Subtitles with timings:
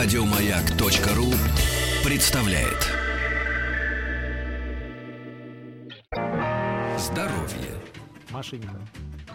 [0.00, 1.26] Радиомаяк.ру
[2.08, 2.86] представляет.
[6.96, 7.74] Здоровье.
[8.30, 8.80] Машинина.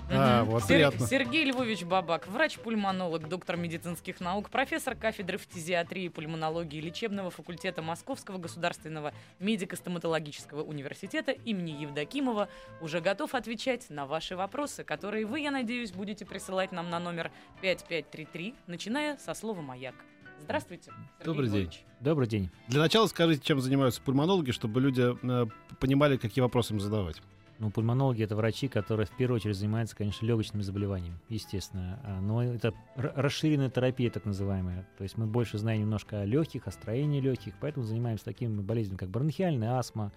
[0.09, 1.05] А, вот, приятно.
[1.05, 8.37] Сергей Львович Бабак, врач-пульмонолог, доктор медицинских наук, профессор кафедры фтизиатрии и пульмонологии лечебного факультета Московского
[8.37, 12.47] государственного медико-стоматологического университета имени Евдокимова,
[12.79, 17.33] уже готов отвечать на ваши вопросы, которые вы, я надеюсь, будете присылать нам на номер
[17.61, 19.95] 5533, начиная со слова «Маяк».
[20.43, 21.61] Здравствуйте, Сергей Добрый день.
[21.61, 21.85] Львович.
[21.99, 22.49] Добрый день.
[22.67, 25.45] Для начала скажите, чем занимаются пульмонологи, чтобы люди э,
[25.79, 27.21] понимали, какие вопросы им задавать.
[27.59, 31.99] Ну, пульмонологи— это врачи, которые в первую очередь занимаются, конечно, легочными заболеваниями, естественно.
[32.03, 34.87] А, Но это расширенная терапия, так называемая.
[34.97, 38.97] То есть мы больше знаем немножко о легких, о строении легких, поэтому занимаемся такими болезнями,
[38.97, 40.11] как бронхиальная астма,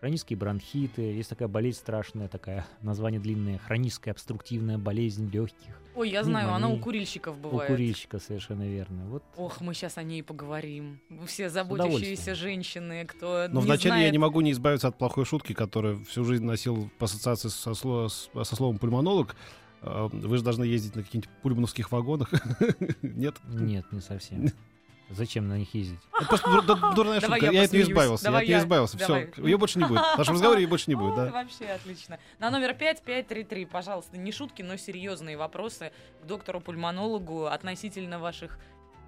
[0.00, 1.02] хронические бронхиты.
[1.02, 5.78] Есть такая болезнь страшная, такая название длинное, хроническая обструктивная болезнь легких.
[5.94, 7.70] Ой, я знаю, она у курильщиков У бывает.
[7.70, 9.04] курильщика совершенно верно.
[9.08, 11.00] Вот Ох, мы сейчас о ней поговорим.
[11.26, 14.12] Все заботящиеся женщины, кто Но не вначале я знает...
[14.12, 18.08] не могу не избавиться от плохой шутки, которую всю жизнь носил по ассоциации со, сло-
[18.08, 19.34] со словом пульмонолог.
[19.82, 22.30] Э, Вы же должны ездить на каких-нибудь пульмановских вагонах.
[23.02, 23.36] Нет?
[23.48, 24.46] нет, не совсем.
[25.10, 25.98] Зачем на них ездить?
[26.14, 27.52] Это просто дур- дур- дурная Давай шутка.
[27.52, 28.30] я Я от нее избавился.
[28.30, 28.96] Я от нее избавился.
[28.96, 29.28] Все.
[29.38, 30.00] Ее больше не будет.
[30.00, 31.30] В нашем разговоре ее больше не будет, да.
[31.30, 32.18] Вообще отлично.
[32.38, 38.58] На номер 5533, пожалуйста, не шутки, но серьезные вопросы к доктору-пульмонологу относительно ваших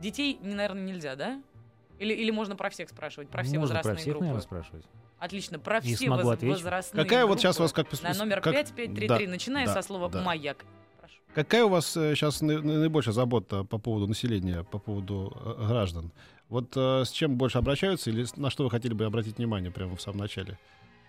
[0.01, 1.41] детей, не, наверное, нельзя, да?
[1.99, 4.25] Или, или можно про всех спрашивать, про все Можно возрастные про всех, группы?
[4.25, 4.85] наверное, спрашивать.
[5.21, 6.57] Отлично, про И все воз- ответить.
[6.57, 7.87] возрастные Какая вот группы сейчас у вас как...
[8.03, 10.21] На номер как- 5533, да, начиная да, со слова да.
[10.23, 10.65] «маяк».
[11.35, 16.13] Какая у вас сейчас наибольшая забота по поводу населения, по поводу э, граждан?
[16.51, 19.97] Вот э, с чем больше обращаются или на что вы хотели бы обратить внимание прямо
[19.97, 20.59] в самом начале?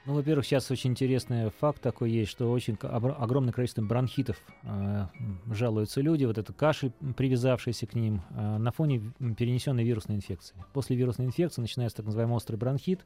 [0.06, 5.08] Ну, во-первых, сейчас очень интересный факт такой есть, что очень огромное количество бронхитов э,
[5.52, 10.56] жалуются люди, вот это кашель, м, привязавшийся к ним, э, на фоне перенесенной вирусной инфекции.
[10.74, 13.06] После вирусной инфекции начинается так называемый острый бронхит,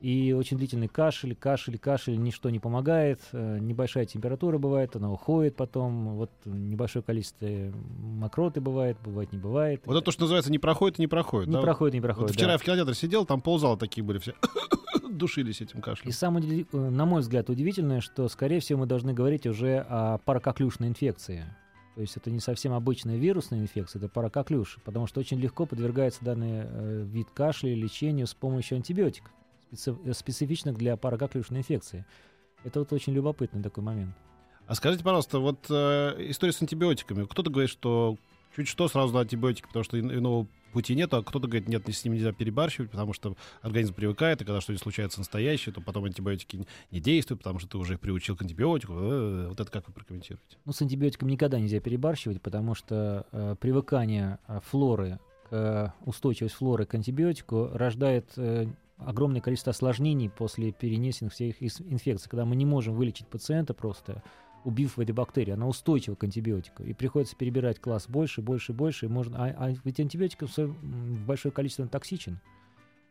[0.00, 5.56] и очень длительный кашель, кашель, кашель, ничто не помогает, э, небольшая температура бывает, она уходит
[5.56, 7.46] потом, вот небольшое количество
[7.98, 9.82] мокроты бывает, бывает не бывает.
[9.84, 11.48] Вот это то, что называется не проходит и не проходит.
[11.48, 11.60] не да?
[11.62, 12.30] проходит, не Вот проходит.
[12.34, 12.52] вчера да.
[12.52, 14.34] я в кинотеатре сидел, там ползала такие были все.
[15.10, 16.12] Душились этим И кашлем.
[16.12, 20.18] самое, уди- э, на мой взгляд, удивительное, что, скорее всего, мы должны говорить уже о
[20.18, 21.44] паракоклюшной инфекции.
[21.94, 26.24] То есть это не совсем обычная вирусная инфекция, это паракоклюш, потому что очень легко подвергается
[26.24, 29.32] данный э, вид кашля лечению с помощью антибиотиков,
[29.72, 32.04] специ- специфичных для паракоклюшной инфекции.
[32.64, 34.14] Это вот очень любопытный такой момент.
[34.66, 37.24] А скажите, пожалуйста, вот э, история с антибиотиками.
[37.24, 38.16] Кто-то говорит, что
[38.54, 41.88] чуть что сразу на антибиотики, потому что ин- иного пути нет, а кто-то говорит, нет,
[41.88, 46.04] с ним нельзя перебарщивать, потому что организм привыкает, и когда что-нибудь случается настоящее, то потом
[46.04, 48.92] антибиотики не- не действуют, потому что ты уже их приучил к антибиотику.
[48.92, 50.58] Э, Вот это как вы прокомментируете?
[50.66, 55.18] Ну, с антибиотиком никогда нельзя перебарщивать, потому что э, привыкание э, флоры,
[55.48, 58.66] к, э, устойчивость флоры к антибиотику рождает э,
[58.98, 64.22] огромное количество осложнений после перенесенных всех инфекций, когда мы не можем вылечить пациента просто,
[64.64, 69.08] убив этой бактерии, она устойчива к антибиотику, и приходится перебирать класс больше, больше, больше, и
[69.08, 72.40] можно, а, а ведь антибиотик в большое количество токсичен,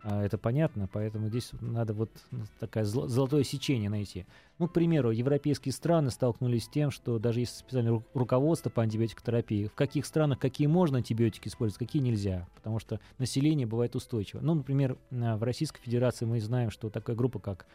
[0.10, 4.26] это понятно, поэтому здесь надо вот ну, такое золо- золотое сечение найти.
[4.58, 8.84] Ну, к примеру, европейские страны столкнулись с тем, что даже есть специальное ру- руководство по
[8.84, 9.68] антибиотикотерапии.
[9.68, 14.40] В каких странах какие можно антибиотики использовать, какие нельзя, потому что население бывает устойчиво.
[14.42, 17.66] Ну, например, а, в Российской Федерации мы знаем, что такая группа, как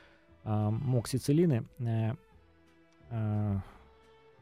[0.44, 2.14] а, моксициллины, э,
[3.10, 3.60] а,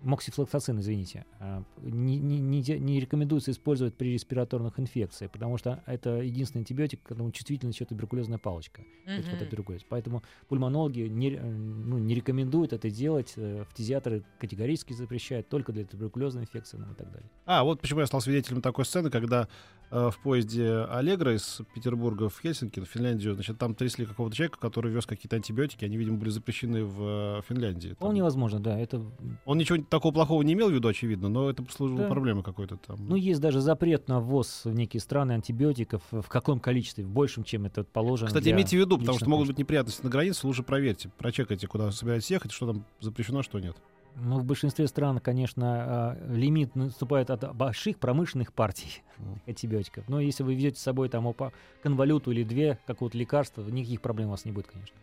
[0.03, 6.61] моксифлоксацин, извините, а, не, не- не рекомендуется использовать при респираторных инфекциях, потому что это единственный
[6.61, 9.31] антибиотик, к которому чувствительна еще туберкулезная палочка это Мгм.
[9.31, 9.83] фототуберкулез.
[9.88, 13.33] Поэтому пульмонологи не, ну, не рекомендуют это делать.
[13.37, 17.28] э, Фтизиатры категорически запрещают только для туберкулезной инфекции ну, и так далее.
[17.47, 19.49] А, вот почему я стал свидетелем такой сцены, когда
[19.91, 24.93] в поезде Аллегра из Петербурга в Хельсинки, в Финляндию, значит, там трясли какого-то человека, который
[24.93, 27.89] вез какие-то антибиотики, они, видимо, были запрещены в э, Финляндии.
[27.89, 28.79] Там- Вполне возможно, да.
[28.79, 29.03] Это,
[29.45, 32.09] Он ничего такого плохого не имел в виду, очевидно, но это послужило Да.
[32.09, 32.99] проблемой какой-то там.
[33.09, 37.43] ну, есть даже запрет на ввоз в некие страны антибиотиков в каком количестве, в большем,
[37.44, 38.29] чем это положено.
[38.29, 41.91] Кстати, имейте в виду, потому что могут быть неприятности на границе, лучше проверьте, прочекайте, куда
[41.91, 43.76] собираетесь ехать, что там запрещено, что нет.
[44.17, 49.03] Ну, в большинстве стран, конечно, а, лимит наступает от больших промышленных партий
[49.47, 50.09] антибиотиков.
[50.09, 51.53] Но если вы везете с собой там опа,
[51.83, 54.97] конвалюту или две какого-то лекарства, никаких проблем у вас не будет, конечно.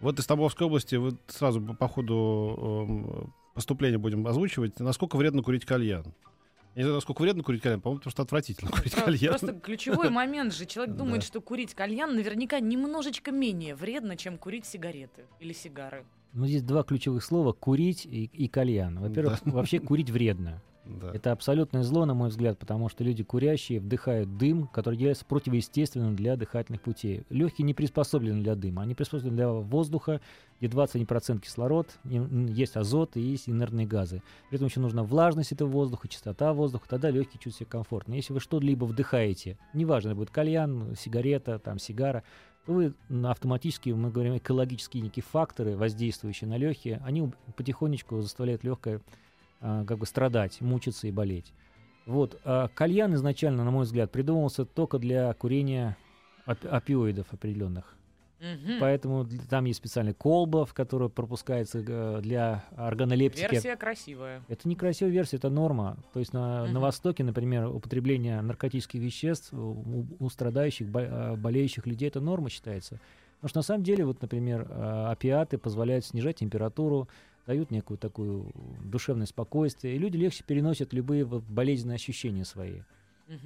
[0.00, 5.64] Вот из Тамбовской области вы сразу по- по ходу поступления будем озвучивать, насколько вредно курить
[5.64, 6.04] кальян.
[6.74, 9.32] Я не знаю, насколько вредно курить кальян, по-моему, потому что отвратительно курить Про- кальян.
[9.38, 10.64] Просто ключевой момент же.
[10.66, 11.26] Человек думает, Да.
[11.26, 16.04] что курить кальян наверняка немножечко менее вредно, чем курить сигареты или сигары.
[16.32, 18.98] Ну, здесь два ключевых слова— курить и, и кальян.
[18.98, 20.62] Во-первых, вообще курить вредно.
[20.84, 21.12] Да.
[21.14, 26.16] Это абсолютное зло, на мой взгляд, потому что люди курящие вдыхают дым, который является противоестественным
[26.16, 27.24] для дыхательных путей.
[27.30, 30.20] Легкие не приспособлены для дыма, они приспособлены для воздуха,
[30.60, 34.22] где 21% кислород, есть азот и есть инертные газы.
[34.48, 38.14] При этом еще нужна влажность этого воздуха, чистота воздуха, тогда легкие чувствуют себя комфортно.
[38.14, 42.24] Если вы что-либо вдыхаете, неважно, это будет кальян, сигарета, там, сигара,
[42.66, 42.94] вы
[43.24, 49.00] автоматически, мы говорим, экологические некие факторы, воздействующие на легкие, они потихонечку заставляют легкое
[49.60, 51.52] а, как бы страдать, мучиться и болеть.
[52.06, 52.40] Вот.
[52.44, 55.96] А кальян изначально, на мой взгляд, придумывался только для курения
[56.46, 57.96] оп- опиоидов определенных.
[58.42, 58.80] Мгм.
[58.80, 61.80] Поэтому там есть специальная колба, в которую пропускается
[62.20, 63.48] для органолептики.
[63.52, 64.42] Версия красивая.
[64.48, 65.96] Это не красивая версия, это норма.
[66.12, 66.80] То есть на, на Мгм.
[66.80, 72.98] Востоке, например, употребление наркотических веществ у, у страдающих, бо- э, болеющих людей это норма считается.
[73.36, 77.08] Потому что на самом деле, вот, например, э, опиаты позволяют снижать температуру,
[77.46, 78.52] дают некую такую
[78.84, 82.80] душевное спокойствие, и люди легче переносят любые болезненные ощущения свои.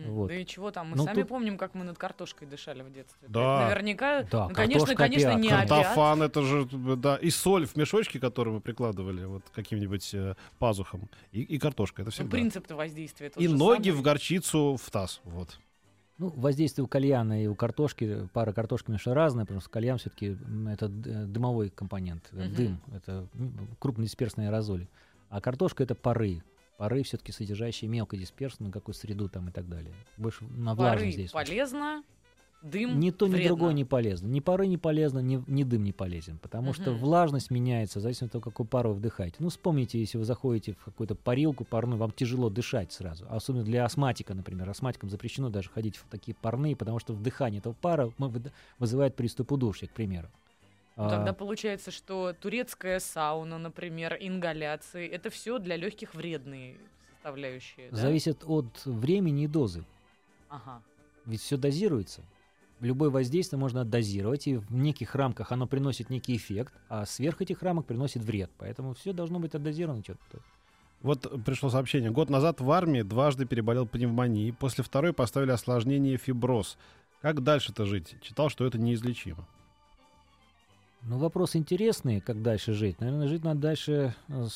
[0.07, 0.29] Вот.
[0.29, 0.91] Да и чего там?
[0.91, 3.29] Мы Ну, сами тут- помним, как мы над картошкой дышали в детстве.
[3.29, 3.67] Да.
[3.69, 5.41] Наверняка, Да, ну, конечно, картошка, конечно, опиат.
[5.43, 5.69] не опиат.
[5.69, 6.67] Картофан, это же,
[6.97, 12.03] да, и соль в мешочке, который мы прикладывали вот каким-нибудь э, пазухом, и, и картошка,
[12.03, 12.31] это Ну, всегда.
[12.31, 13.99] принцип-то воздействия тот и же ноги самый.
[13.99, 15.59] в горчицу в таз, вот.
[16.19, 20.39] Ну, воздействие у кальяна и у картошки, пара картошки, конечно, разная, потому что кальян все-таки
[20.69, 22.55] это д- дымовой компонент, э, Мгм.
[22.55, 24.89] дым, это м, крупнодисперсные аэрозоли.
[25.29, 26.43] А картошка это пары.
[26.77, 29.95] Пары все-таки содержащие мелкодисперсную какую среду там и так далее.
[30.17, 31.31] Больше на влажность здесь.
[31.31, 32.03] полезно,
[32.63, 33.49] дым Ни то, ни вредно.
[33.49, 34.27] другое не полезно.
[34.27, 36.37] Ни пары не полезно, ни, ни дым не полезен.
[36.39, 37.01] Потому что Мгм.
[37.01, 39.37] влажность меняется в зависимости от того, какую пару вы вдыхаете.
[39.39, 43.25] Ну, вспомните, если вы заходите в какую-то парилку парную, вам тяжело дышать сразу.
[43.31, 44.69] Особенно для астматика, например.
[44.69, 49.53] Астматикам запрещено даже ходить в такие парные, потому что вдыхание этого пара выда- вызывает приступ
[49.53, 50.29] удушья, к примеру.
[50.97, 56.79] Ну, А, Тогда получается, что турецкая сауна, например, ингаляции, это все для легких вредные
[57.13, 57.91] составляющие.
[57.91, 57.97] да?
[57.97, 59.85] Зависит от времени и дозы.
[60.49, 60.83] Ага.
[61.27, 62.23] Ведь все дозируется.
[62.81, 67.63] Любое воздействие можно дозировать, и в неких рамках оно приносит некий эффект, а сверх этих
[67.63, 68.51] рамок приносит вред.
[68.59, 70.41] Поэтому все должно быть отдозировано что-то.
[71.01, 72.11] Вот пришло сообщение.
[72.11, 74.53] Год назад в армии дважды переболел пневмонией.
[74.53, 76.79] После второй поставили осложнение фиброз.
[77.23, 78.17] Как дальше-то жить?
[78.23, 79.47] Читал, что это неизлечимо.
[81.09, 83.01] Ну, вопрос интересный, как дальше жить.
[83.01, 84.49] Наверное, жить надо дальше, э,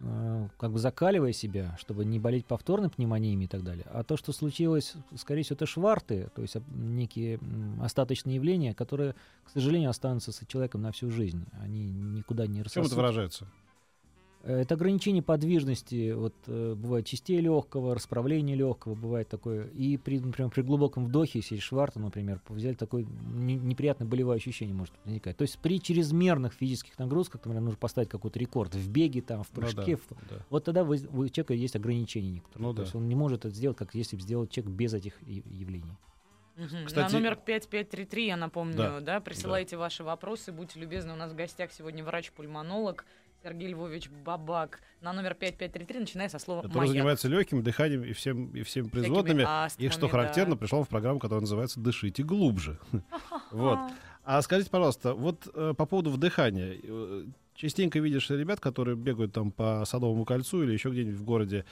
[0.00, 3.86] э, как бы закаливая себя, чтобы не болеть повторно пневмониями и так далее.
[3.92, 7.38] А то, что случилось, скорее всего, это шварты, то есть некие
[7.80, 9.14] остаточные явления, которые,
[9.44, 11.46] к сожалению, останутся с человеком на всю жизнь.
[11.62, 12.96] Они никуда не В чем это рассосутся.
[12.96, 13.46] выражается?
[14.46, 19.68] Э, Это ограничение подвижности, вот э, бывает частей легкого, расправление легкого, бывает такое.
[19.68, 24.74] И при, например, при глубоком вдохе, если шварта, например, взяли такое не- неприятное болевое ощущение
[24.74, 25.36] может возникать.
[25.36, 29.48] То есть при чрезмерных физических нагрузках, например, нужно поставить какой-то рекорд в беге, там, в
[29.54, 30.36] Ну прыжке, да, в- да.
[30.50, 32.62] вот тогда вы- у человека есть ограничения некоторые.
[32.68, 32.82] Ну То да.
[32.82, 35.96] есть он не может это сделать, как если бы сделал человек без этих явлений.
[36.56, 36.86] Мгм.
[36.86, 41.12] Кстати- На номер 5533, я напомню, да, Да, присылайте ваши вопросы, будьте любезны.
[41.12, 43.04] У нас в гостях сегодня врач-пульмонолог
[43.44, 44.80] Сергей Львович Бабак.
[45.02, 46.92] На номер 5533, начиная со слова Который «маяк».
[46.92, 49.44] занимается легким дыханием и всем и всеми производными.
[49.46, 50.08] астмами, И что да.
[50.08, 52.78] характерно, пришел в программу, которая называется «Дышите глубже».
[53.50, 53.78] Вот.
[54.24, 56.78] А скажите, пожалуйста, вот э, по поводу вдыхания.
[56.82, 57.24] Э,
[57.54, 61.64] Частенько видишь ребят, которые бегают там по Садовому кольцу или еще где-нибудь в городе,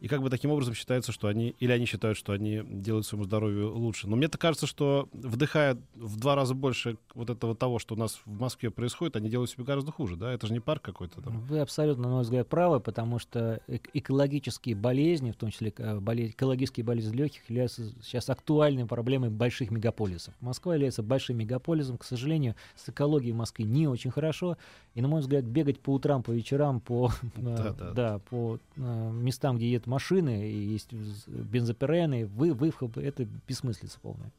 [0.00, 3.24] и как бы таким образом считается, что они, или они считают, что они делают своему
[3.24, 4.08] здоровью лучше.
[4.08, 7.98] Но мне так кажется, что вдыхая в два раза больше вот этого того, что у
[7.98, 10.32] нас в Москве происходит, они делают себе гораздо хуже, да?
[10.32, 11.40] Это же не парк какой-то там.
[11.40, 15.98] Вы абсолютно, на мой взгляд, правы, потому что эк- экологические болезни, в том числе э,
[16.00, 20.32] боле- экологические болезни легких, являются сейчас актуальной проблемой больших мегаполисов.
[20.40, 21.98] Москва является большим мегаполисом.
[21.98, 24.56] К сожалению, с экологией в Москве не очень хорошо.
[24.94, 27.90] И, на мой взгляд, бегать по утрам, по вечерам, по, э, Да-да.
[27.92, 30.92] да, по э, местам, где едут машины, и есть
[31.26, 34.32] бензопирены, вы, выхлопы, это бессмыслица полная.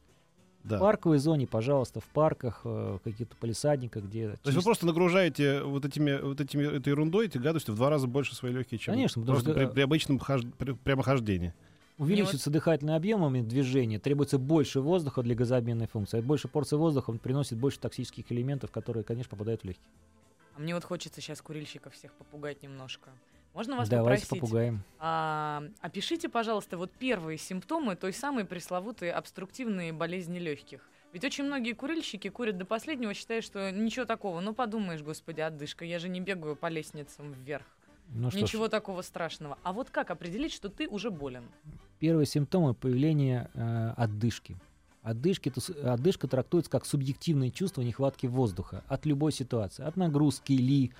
[0.64, 0.76] Да.
[0.76, 4.30] В парковой зоне, пожалуйста, в парках, э, в каких-то полисадниках, где...
[4.30, 7.90] То есть вы просто нагружаете вот этими, вот этими этой ерундой, этой гадостью в два
[7.90, 11.52] раза больше свои легкие, чем Конечно, потому просто что, при, при обычном хож- при- прямохождении.
[11.98, 16.20] Увеличивается дыхательный объем момент движения, требуется больше воздуха для газообменной функции.
[16.20, 19.86] А больше порций воздуха он приносит больше токсических элементов, которые, конечно, попадают в легкие.
[20.56, 23.10] А мне вот хочется сейчас курильщиков всех попугать немножко.
[23.54, 24.40] Можно вас Давайте попросить?
[24.40, 24.82] попугаем.
[24.98, 30.80] А, опишите, пожалуйста, вот первые симптомы той самой пресловутой обструктивной болезни легких.
[31.12, 34.40] Ведь очень многие курильщики курят до последнего, считая, что ничего такого.
[34.40, 37.66] Ну подумаешь, господи, отдышка, я же не бегаю по лестницам вверх.
[38.14, 39.58] Ну что ж, Ничего такого страшного.
[39.62, 41.44] А вот как определить, что ты уже болен?
[41.98, 44.56] первые симптомы появления э, отдышки.
[45.02, 45.52] Отдышки,
[45.84, 49.84] отдышка трактуется как субъективное чувство нехватки воздуха от любой ситуации.
[49.84, 50.92] От нагрузки ли,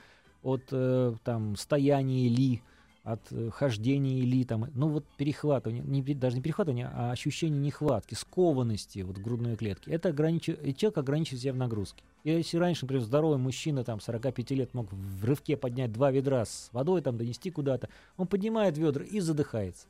[0.42, 2.62] от э, там, стояния ли,
[3.04, 8.14] от э, хождения или там, ну вот перехватывание, не, даже не перехватывание, а ощущение нехватки,
[8.14, 9.90] скованности вот в грудной клетке.
[9.90, 12.02] Это ограничивает, и человек ограничивает себя в нагрузке.
[12.24, 16.44] И если раньше, например, здоровый мужчина там 45 лет мог в рывке поднять два ведра
[16.44, 19.88] с водой, там донести куда-то, он поднимает ведра и задыхается.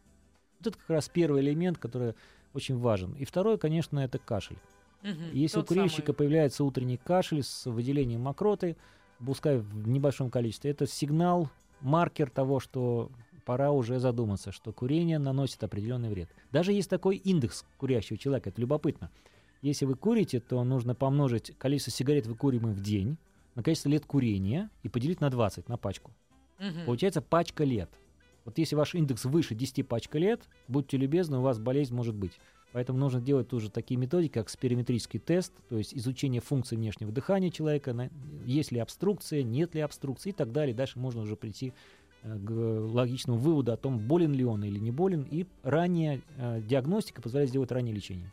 [0.59, 2.15] Вот это как раз первый элемент, который
[2.55, 3.13] очень важен.
[3.15, 4.59] И второй, конечно, это кашель.
[5.03, 6.17] Мгм, Если у курильщика самый.
[6.17, 8.77] появляется утренний кашель с выделением мокроты,
[9.25, 11.51] пускай в небольшом количестве, это сигнал,
[11.81, 13.11] маркер того, что
[13.45, 16.29] пора уже задуматься, что курение наносит определенный вред.
[16.51, 19.11] Даже есть такой индекс курящего человека, это любопытно.
[19.63, 23.17] Если вы курите, то нужно помножить количество сигарет, выкуримых в день,
[23.55, 26.13] на количество лет курения и поделить на 20, на пачку.
[26.59, 26.85] Мгм.
[26.87, 27.91] Получается пачка лет.
[28.45, 32.33] Вот если ваш индекс выше 10 пачка лет, будьте любезны, у вас болезнь может быть.
[32.73, 37.51] Поэтому нужно делать тоже такие методики, как спирометрический тест, то есть изучение функций внешнего дыхания
[37.51, 38.11] человека, на-
[38.47, 40.75] есть ли обструкция, нет ли обструкции и так далее.
[40.75, 41.73] Дальше можно уже прийти
[42.23, 45.27] э, к логичному выводу о том, болен ли он или не болен.
[45.31, 48.31] И ранняя э, диагностика позволяет сделать раннее лечение.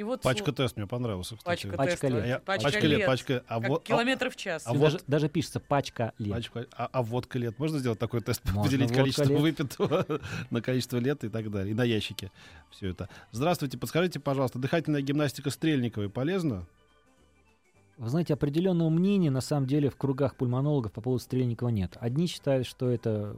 [0.00, 1.66] И вот Пачка тест мне понравился, кстати.
[1.66, 2.24] Пачка, Пачка лет.
[2.24, 3.06] А я- Пачка, пачка лет, лет.
[3.06, 3.44] пачка.
[3.46, 4.62] А Как вот, а- километров в час.
[4.64, 6.32] А вот- даже, даже пишется пачка лет.
[6.38, 7.58] Пачка- а, а водка лет.
[7.58, 8.42] Можно сделать такой тест?
[8.46, 9.40] Можно, Поделить количество лет.
[9.42, 10.06] выпитого
[10.50, 11.72] на количество лет и так далее.
[11.72, 12.32] И на ящике
[12.70, 13.10] все это.
[13.30, 16.64] Здравствуйте, подскажите, пожалуйста, дыхательная гимнастика Стрельниковой полезна?
[17.98, 21.98] Вы знаете, определенного мнения на самом деле в кругах пульмонологов по поводу Стрельникова нет.
[22.00, 23.36] Одни считают, что это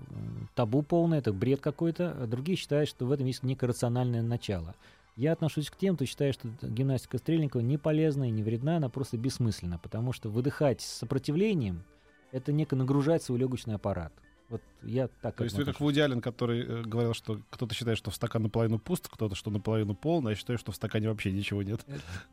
[0.54, 4.76] табу полное, это бред какой-то, а другие считают, что в этом есть некое рациональное начало.
[5.16, 8.88] Я отношусь к тем, кто считает, что гимнастика Стрельникова не полезна и не вредна, она
[8.88, 11.84] просто бессмысленна, потому что выдыхать с сопротивлением—
[12.32, 14.12] это неко нагружать свой легочный аппарат.
[14.48, 17.96] Вот я так То есть вы как Вуди Аллен, который э, говорил, что кто-то считает,
[17.96, 21.08] что в стакан наполовину пуст, кто-то, что наполовину полный, а я считаю, что в стакане
[21.08, 21.80] вообще ничего нет.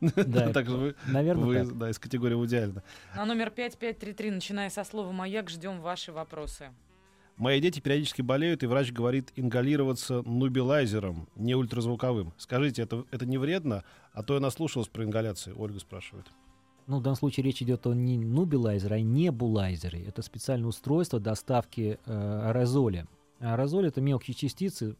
[0.00, 2.82] Да, Так же вы, Наверное, вы, да, из категории Вуди Аллена.
[3.16, 6.70] На номер 5533, начиная со слова «Маяк», ждем ваши вопросы.
[7.40, 12.34] Мои дети периодически болеют, и врач говорит ингалироваться нубилайзером, не ультразвуковым.
[12.36, 13.82] Скажите, это, это не вредно?
[14.12, 16.26] А то я наслушалась про ингаляции, Ольга спрашивает.
[16.86, 20.04] Ну, в данном случае речь идет о не нубилайзере, а небулайзере.
[20.04, 23.06] Это специальное устройство доставки э, аэрозоля.
[23.38, 24.94] Аэрозоль— это мелкие частицы,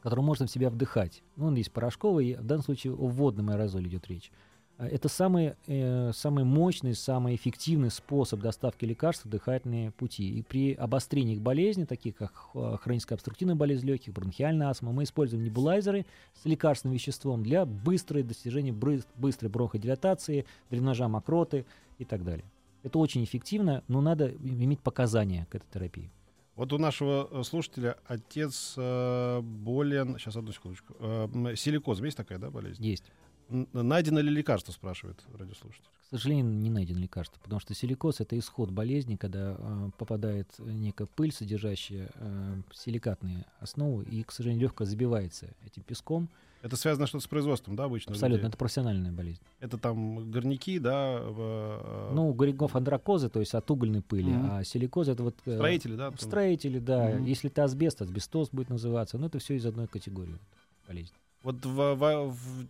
[0.00, 1.22] которые можно в себя вдыхать.
[1.36, 4.32] Ну, он есть порошковый, в данном случае о водном аэрозоле идет речь.
[4.76, 10.38] А Это самый, э, самый мощный, самый эффективный способ доставки лекарств в дыхательные пути.
[10.38, 15.04] И при обострении их болезней, таких как э, хроническая обструктивная болезнь легких, бронхиальная астма, мы
[15.04, 16.06] используем небулайзеры
[16.42, 21.66] с лекарственным веществом для быстрой достижения быстрой бронходилатации, дренажа мокроты
[21.98, 22.44] и так далее.
[22.82, 26.10] Это очень эффективно, но надо иметь показания к этой терапии.
[26.56, 30.18] Вот у нашего э, слушателя отец э, болен...
[30.18, 30.94] Сейчас, одну секундочку.
[31.00, 32.84] Э, м, силикозом есть такая, да, болезнь?
[32.84, 33.04] Есть.
[33.48, 35.84] Найдено ли лекарство, спрашивает радиослушатель.
[36.06, 41.06] К сожалению, не найдено лекарство, потому что силикоз это исход болезни, когда э, попадает некая
[41.06, 46.28] пыль, содержащая э, силикатные основы, и, к сожалению, легко забивается этим песком.
[46.62, 48.12] Это связано что-то с производством, да, обычно?
[48.12, 48.48] Абсолютно, людей?
[48.48, 49.40] это профессиональная болезнь.
[49.60, 51.18] Это там горняки, да?
[51.20, 54.48] э, Ну, горигов андрокозы, то есть от угольной пыли, Мгм.
[54.50, 55.34] а силикоз это вот...
[55.46, 56.12] э, строители, да?
[56.16, 57.10] Строители, да.
[57.10, 57.24] Мгм.
[57.24, 59.18] Если это асбест, асбестоз будет называться.
[59.18, 60.38] Но это все из одной категории
[60.86, 61.16] болезни.
[61.44, 62.66] Вот в, в- в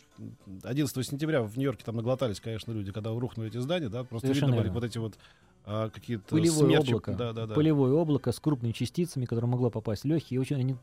[0.66, 4.50] 11 сентября в Нью-Йорке там наглотались, конечно, люди, когда рухнули эти здания, да, просто Совершенно
[4.50, 4.80] видно были верно.
[4.80, 5.14] вот эти вот
[5.64, 6.88] а, какие-то Пылевое смерчи.
[6.90, 7.12] облако.
[7.14, 7.54] Да, да, да.
[7.54, 10.36] Пылевое облако с крупными частицами, которое могло попасть в легкие.
[10.36, 10.76] И очень они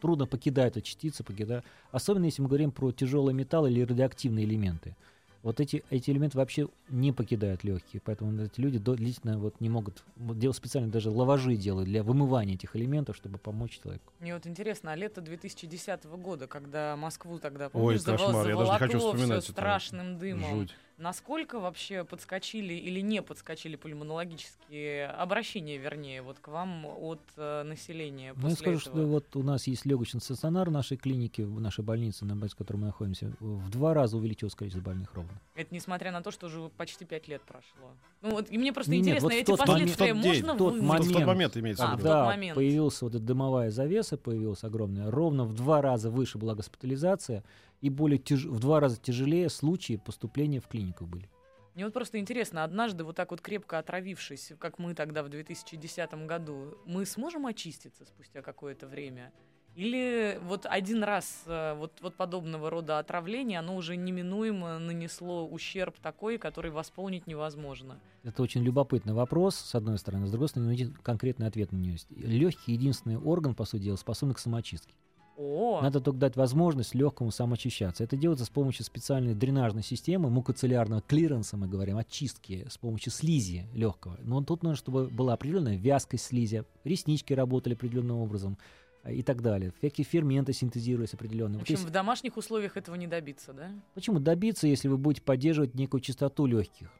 [0.00, 1.64] трудно покидают эти частицы, покидают.
[1.90, 4.96] Особенно если мы говорим про тяжелый металл или радиоактивные элементы.
[5.42, 10.04] Вот эти, эти элементы вообще не покидают легкие, поэтому эти люди длительно вот не могут
[10.16, 14.12] вот делать специально даже лаважи делают для вымывания этих элементов, чтобы помочь человеку.
[14.20, 18.56] Мне вот интересно, а лето 2010 года, когда Москву тогда, Ой, помнишь, завол- кошмар, я
[18.56, 19.52] даже не хочу вспоминать это.
[19.52, 20.76] страшным дымом, Жуть.
[20.98, 28.32] Насколько вообще подскочили или не подскочили пульмонологические обращения, вернее, вот к вам от э, населения
[28.36, 28.96] Ну, я после скажу, этого?
[28.96, 32.54] что вот у нас есть легочный стационар в нашей клинике, в нашей больнице, на базе
[32.56, 35.40] которой мы находимся, в два раза увеличилось количество больных ровно.
[35.54, 37.92] Это несмотря на то, что уже почти пять лет прошло.
[38.20, 40.22] Ну вот, и мне просто Не, нет, интересно, вот в эти тот момент- последствия тот
[40.22, 40.88] день, можно в тот выявить?
[40.88, 41.26] В тот момент.
[41.26, 42.02] момент имеется А, в в виду.
[42.08, 42.54] тот Да, момент.
[42.54, 45.10] появилась вот эта дымовая завеса, появилась огромная.
[45.10, 47.42] Ровно в два раза выше была госпитализация,
[47.82, 51.28] и более тяж- в два раза тяжелее случаи поступления в клинику были.
[51.74, 56.26] Мне вот просто интересно, однажды вот так вот крепко отравившись, как мы тогда в 2010
[56.26, 59.32] году, мы сможем очиститься спустя какое-то время?
[59.74, 65.98] Или вот один раз э, вот, вот подобного рода отравление, оно уже неминуемо нанесло ущерб
[65.98, 67.98] такой, который восполнить невозможно?
[68.22, 70.26] Это очень любопытный вопрос, с одной стороны.
[70.26, 72.06] С другой стороны, конкретный ответ на него есть.
[72.10, 74.94] Легкий единственный орган, по сути дела, способный к самоочистке.
[75.36, 78.04] О, Надо только дать возможность легкому самоочищаться.
[78.04, 83.66] Это делается с помощью специальной дренажной системы, мукоцеллярного клиренса, мы говорим, очистки с помощью слизи
[83.72, 84.18] легкого.
[84.22, 88.58] Но тут нужно, чтобы была определенная вязкость слизи, реснички работали определенным образом
[89.02, 89.72] а, и так далее.
[89.78, 91.54] Всякие ферменты синтезировались определенные.
[91.56, 93.70] в Вот общем, если- в домашних условиях этого не добиться, да?
[93.94, 96.90] Почему добиться, если вы будете поддерживать некую частоту легких?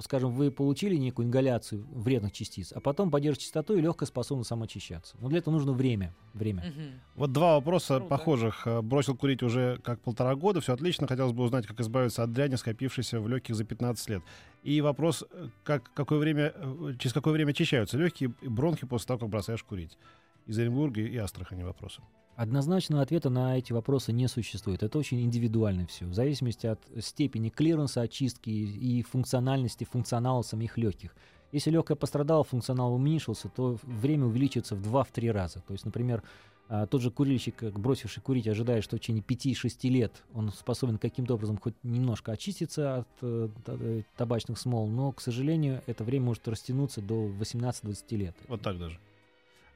[0.00, 4.44] Вот, скажем, вы получили некую ингаляцию вредных частиц, а потом поддерживаете частоту и легко способны
[4.44, 5.14] самоочищаться.
[5.20, 6.14] Но для этого нужно время.
[6.32, 6.64] время.
[6.64, 7.00] Мгм.
[7.16, 8.08] Вот два вопроса Круто.
[8.08, 8.66] похожих.
[8.66, 11.06] Э, Бросил курить уже как полтора года, все отлично.
[11.06, 14.22] Хотелось бы узнать, как избавиться от дряни, скопившейся в легких за 15 лет.
[14.62, 19.08] И вопрос, э, как, какое время, э, через какое время очищаются легкие и бронхи после
[19.08, 19.98] того, как бросаешь курить?
[20.46, 22.00] Из Оренбурга и Астрахани вопросы.
[22.40, 24.82] Однозначного ответа на эти вопросы не существует.
[24.82, 26.06] Это очень индивидуально все.
[26.06, 31.14] В зависимости от степени клиренса, очистки и функциональности, функционала самих легких.
[31.52, 35.60] Если легкое пострадало, функционал уменьшился, то время увеличится в 2-3 раза.
[35.66, 36.22] То есть, например,
[36.70, 41.34] а, тот же курильщик, бросивший курить, ожидает, что в течение 5-6 лет он способен каким-то
[41.34, 46.48] образом хоть немножко очиститься от э, э, табачных смол, но, к сожалению, это время может
[46.48, 48.34] растянуться до 18-20 лет.
[48.48, 48.98] Вот так даже.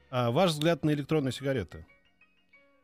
[0.09, 1.85] А ваш взгляд на электронные сигареты?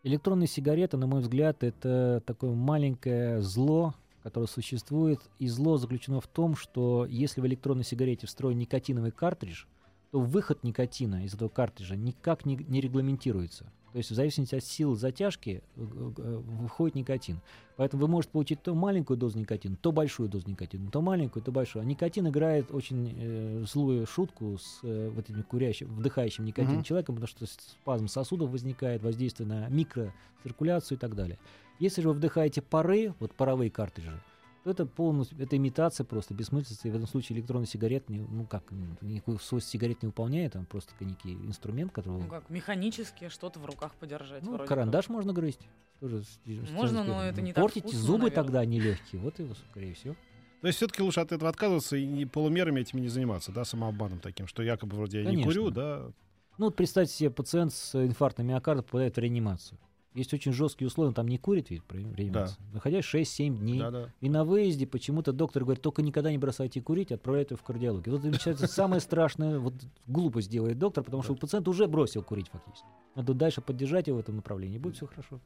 [0.03, 3.93] Электронные сигареты, на мой взгляд, это такое маленькое зло,
[4.24, 5.20] которое существует.
[5.38, 9.65] И зло заключено в том, что если в электронной сигарете встроен никотиновый картридж,
[10.12, 13.72] то выход никотина из этого картриджа никак не, не регламентируется.
[13.91, 15.81] То есть в зависимости от силы затяжки э,
[16.17, 17.41] э, выходит никотин.
[17.75, 21.51] Поэтому вы можете получить то маленькую дозу никотина, то большую дозу никотина, то маленькую, то
[21.51, 21.81] большую.
[21.83, 26.83] А никотин играет очень э, злую шутку с э, вот этим курящим, вдыхающим никотин Мгм.
[26.83, 31.38] человеком, потому что спазм сосудов возникает, воздействие на микроциркуляцию и так далее.
[31.79, 34.21] Если же вы вдыхаете пары, вот паровые картриджи,
[34.65, 36.87] это полностью, это имитация просто, бессмыслица.
[36.87, 40.55] И в этом случае электронный сигарет, не, ну как, м, никакой свойств сигарет не выполняет,
[40.55, 42.21] он просто некий инструмент, который...
[42.21, 44.43] Ну как, механически что-то в руках подержать.
[44.43, 45.67] Ну, карандаш можно грызть.
[45.99, 46.23] Тоже
[46.71, 48.43] Можно, но это ну, не так Портите вкусно, зубы наверное.
[48.43, 49.21] тогда не легкие.
[49.21, 50.15] Вот и, скорее всего.
[50.61, 54.19] То есть все-таки лучше от этого отказываться и не полумерами этими не заниматься, да, самообманом
[54.19, 55.51] таким, что якобы вроде я не Конечно.
[55.51, 56.11] курю, да.
[56.57, 59.79] Ну, вот представьте себе, пациент с инфарктом миокарда попадает в реанимацию.
[60.13, 62.57] Есть очень жесткие условия, там не курит ведь при реанимации.
[62.73, 63.79] Находясь 6-7 дней.
[63.79, 64.09] Да, да.
[64.19, 68.17] И на выезде почему-то доктор говорит, только никогда не бросайте курить, отправляют его в кардиологию.
[68.17, 69.74] Вот начинается самое страшное, вот
[70.07, 72.87] глупость делает доктор, потому что пациент уже бросил курить фактически.
[73.15, 75.39] Надо дальше поддержать его в этом направлении, будет все хорошо.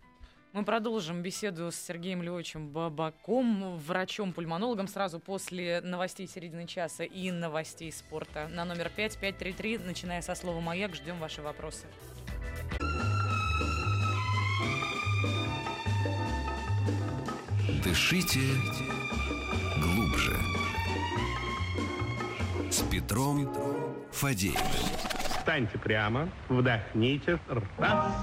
[0.53, 7.91] Мы продолжим беседу с Сергеем Львовичем Бабаком, врачом-пульмонологом, сразу после новостей середины часа и новостей
[7.91, 8.47] спорта.
[8.47, 11.87] На номер 5533, начиная со слова «Маяк», ждем ваши вопросы.
[17.95, 18.41] Дышите
[19.81, 20.35] глубже.
[22.69, 23.47] С Петром
[24.11, 24.59] Фадеевым.
[25.29, 27.39] Встаньте прямо, вдохните.
[27.77, 28.13] Раз,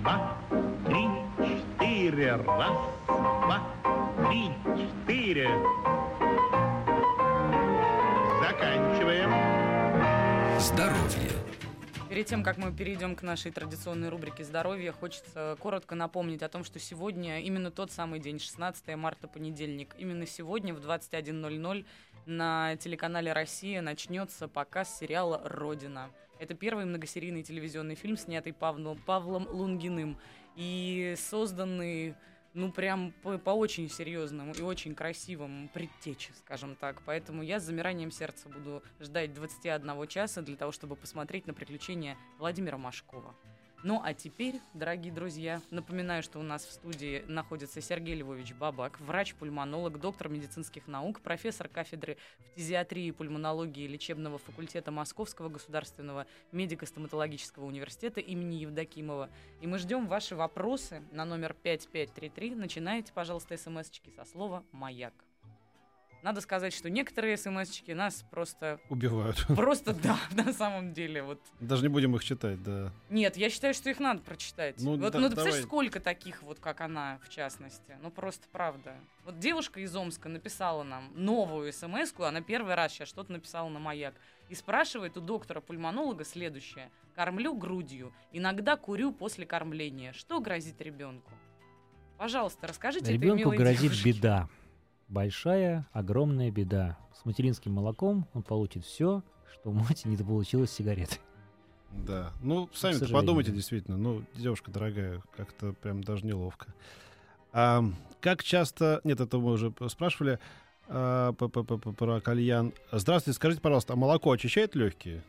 [0.00, 0.38] два,
[0.86, 1.06] три,
[1.36, 2.36] четыре.
[2.36, 2.78] Раз,
[3.08, 3.60] два,
[4.26, 5.50] три, четыре.
[8.40, 9.30] Заканчиваем.
[10.58, 11.39] Здоровье.
[12.10, 16.64] Перед тем, как мы перейдем к нашей традиционной рубрике «Здоровье», хочется коротко напомнить о том,
[16.64, 19.94] что сегодня именно тот самый день, 16 марта, понедельник.
[19.96, 21.86] Именно сегодня в 21.00
[22.26, 26.10] на телеканале «Россия» начнется показ сериала «Родина».
[26.40, 30.18] Это первый многосерийный телевизионный фильм, снятый Павлом, Павлом Лунгиным
[30.56, 32.16] и созданный
[32.54, 37.02] ну, прям по, по очень серьезному и очень красивому предтече, скажем так.
[37.06, 42.16] Поэтому я с замиранием сердца буду ждать 21 часа для того, чтобы посмотреть на приключения
[42.38, 43.34] Владимира Машкова.
[43.82, 49.00] Ну а теперь, дорогие друзья, напоминаю, что у нас в студии находится Сергей Львович Бабак,
[49.00, 52.18] врач-пульмонолог, доктор медицинских наук, профессор кафедры
[52.52, 59.30] фтизиатрии пульмонологии лечебного факультета Московского государственного медико-стоматологического университета имени Евдокимова.
[59.62, 62.56] И мы ждем ваши вопросы на номер 5533.
[62.56, 65.29] Начинайте, пожалуйста, смс-очки со слова «Маяк».
[66.22, 68.78] Надо сказать, что некоторые смс-очки нас просто...
[68.90, 69.46] Убивают.
[69.56, 71.22] Просто да, на самом деле.
[71.22, 71.40] Вот.
[71.60, 72.92] Даже не будем их читать, да.
[73.08, 74.76] Нет, я считаю, что их надо прочитать.
[74.80, 77.96] Ну, вот, да- ну, ты представляешь, сколько таких, вот как она, в частности.
[78.02, 78.94] Ну, просто правда.
[79.24, 83.78] Вот девушка из Омска написала нам новую смс она первый раз сейчас что-то написала на
[83.78, 84.14] маяк.
[84.48, 86.90] И спрашивает у доктора-пульмонолога следующее.
[87.14, 88.12] Кормлю грудью.
[88.32, 90.12] Иногда курю после кормления.
[90.12, 91.30] Что грозит ребенку?
[92.18, 94.12] Пожалуйста, расскажите этой Ребенку милой грозит девушке.
[94.12, 94.48] беда.
[95.10, 96.96] Большая, огромная беда.
[97.20, 101.18] С материнским молоком он получит все, что у матери не получилось с сигаретой.
[101.90, 102.32] Да.
[102.40, 103.96] Ну, сами сожалению, подумайте, действительно.
[103.96, 106.72] Ну, девушка дорогая, как-то прям даже неловко.
[107.52, 107.84] А,
[108.20, 109.00] как часто...
[109.02, 110.38] Нет, это мы уже спрашивали
[110.86, 112.72] а, про кальян.
[112.92, 115.24] Здравствуйте, скажите, пожалуйста, а молоко очищает легкие?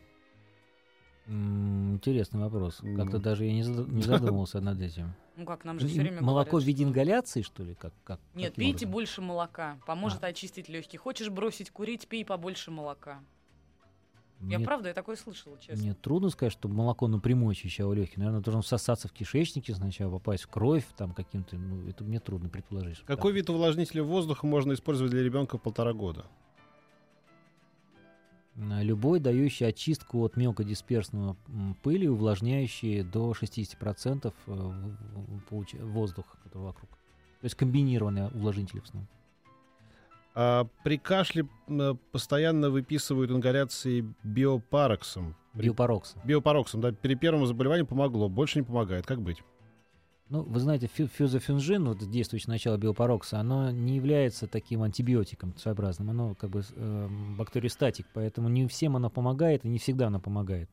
[1.28, 2.80] Интересный вопрос.
[2.96, 5.12] Как-то даже я не зад- не задумывался над этим.
[5.36, 7.74] Ну как, нам же все время Молоко говорят, в виде что- ингаляции, что ли?
[7.74, 8.90] Как, как, Нет, пейте образом?
[8.90, 9.78] больше молока.
[9.86, 10.26] Поможет А.
[10.28, 10.98] очистить легкие.
[10.98, 13.20] Хочешь бросить курить, пей побольше молока.
[14.40, 15.84] Я Мне, правда, я такое слышала, честно.
[15.84, 18.18] мне трудно сказать, что молоко напрямую очищало легкие.
[18.18, 21.56] Наверное, должно всосаться в кишечнике сначала, попасть в кровь там каким-то.
[21.56, 22.98] Ну, это мне трудно предположить.
[23.06, 23.36] Какой так.
[23.36, 26.26] вид увлажнителя воздуха можно использовать для ребенка в полтора года?
[28.56, 31.36] А, Любой, дающий очистку от мелкодисперсного
[31.82, 36.90] пыли, увлажняющий до 60% э, в- в- получ- воздуха, который вокруг.
[36.90, 39.08] То есть комбинированные увлажнители в основном.
[40.34, 45.34] А при кашле м, постоянно выписывают ингаляции биопароксом.
[45.54, 46.18] Биопарокса.
[46.24, 49.04] Биопароксом, да, при первом заболевании помогло, больше не помогает.
[49.06, 49.42] Как быть?
[50.32, 56.08] Ну, вы знаете, фю- фюзофенжин, вот действующее начало биопарокса, оно не является таким антибиотиком своеобразным,
[56.08, 60.70] оно как бы э, бактериостатик, поэтому не всем оно помогает и не всегда оно помогает.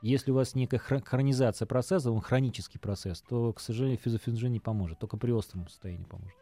[0.00, 4.60] Если у вас некая хро- хронизация процесса, он хронический процесс, то, к сожалению, фюзофенжин не
[4.60, 6.34] поможет, только при остром состоянии поможет.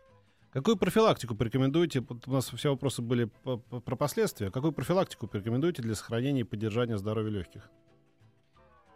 [0.52, 2.04] Какую профилактику порекомендуете?
[2.26, 3.24] У нас все вопросы были
[3.84, 4.52] про последствия.
[4.52, 7.68] Какую профилактику порекомендуете для сохранения и поддержания здоровья легких?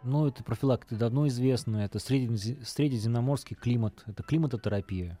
[0.05, 5.17] Ну, это профилактика давно известно, это средиземноморский климат, это климатотерапия.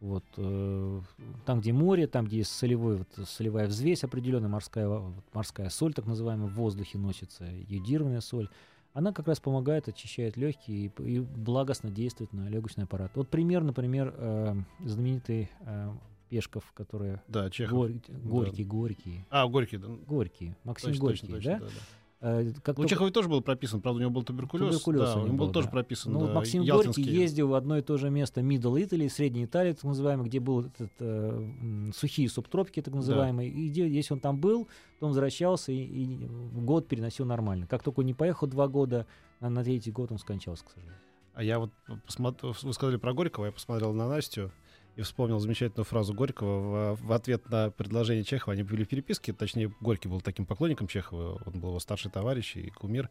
[0.00, 1.00] Вот, э,
[1.44, 5.68] там, где море, там, где есть солевой, вот, солевая взвесь определенная, морская, во- вот морская
[5.70, 8.48] соль, так называемая, в воздухе носится, йодированная соль,
[8.92, 13.10] она как раз помогает, очищает легкие и, и благостно действует на легочный аппарат.
[13.16, 15.90] Вот пример, например, э, знаменитый э,
[16.28, 17.72] Пешков, который Да, Чехов.
[17.76, 19.78] Гор- Горький, Горький, А, Горький.
[19.78, 19.88] да.
[20.06, 21.58] Горький, Максим Точно, Горький, точно, точно, да?
[21.58, 21.80] да, да.
[22.20, 24.70] Как Ну, у только- Чехова тоже был прописан, правда, у него был туберкулез.
[24.70, 25.72] Туберкулез да, у него был был, тоже да.
[25.72, 26.12] прописан.
[26.12, 27.04] Ну, да, Максим ялтинский.
[27.04, 30.40] Горький ездил в одно и то же место Middle Italy, Средняя Италия, так называемая, где
[30.40, 33.48] был этот, э, сухие субтропики, так называемые.
[33.50, 34.66] И где, если он там был,
[34.98, 37.66] то он возвращался и, и год переносил нормально.
[37.68, 39.06] Как только он не поехал два года,
[39.38, 40.98] на, на третий год он скончался, к сожалению.
[41.34, 41.70] А я вот
[42.04, 44.50] посмотрел, вы сказали про Горького, я посмотрел на Настю
[44.98, 48.54] и вспомнил замечательную фразу Горького в, в ответ на предложение Чехова.
[48.54, 52.56] Они были в переписке, точнее, Горький был таким поклонником Чехова, он был его старший товарищ
[52.56, 53.08] и кумир.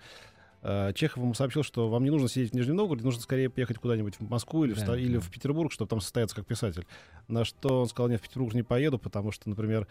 [0.61, 3.77] А, Чехов ему сообщил, что вам не нужно сидеть в Нижнем Новгороде, нужно скорее поехать
[3.77, 5.21] куда-нибудь в Москву или, в, Да, или да.
[5.21, 6.85] в Петербург, чтобы там состояться как писатель.
[7.29, 9.87] На что он сказал, нет, в Петербург не поеду, потому что, например,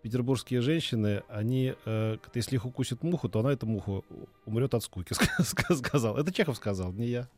[0.00, 4.02] петербургские женщины, они, э, если их укусит муху, то она эту муху
[4.46, 6.16] умрет от скуки, ска- сказал.
[6.16, 7.28] Это Чехов сказал, не я.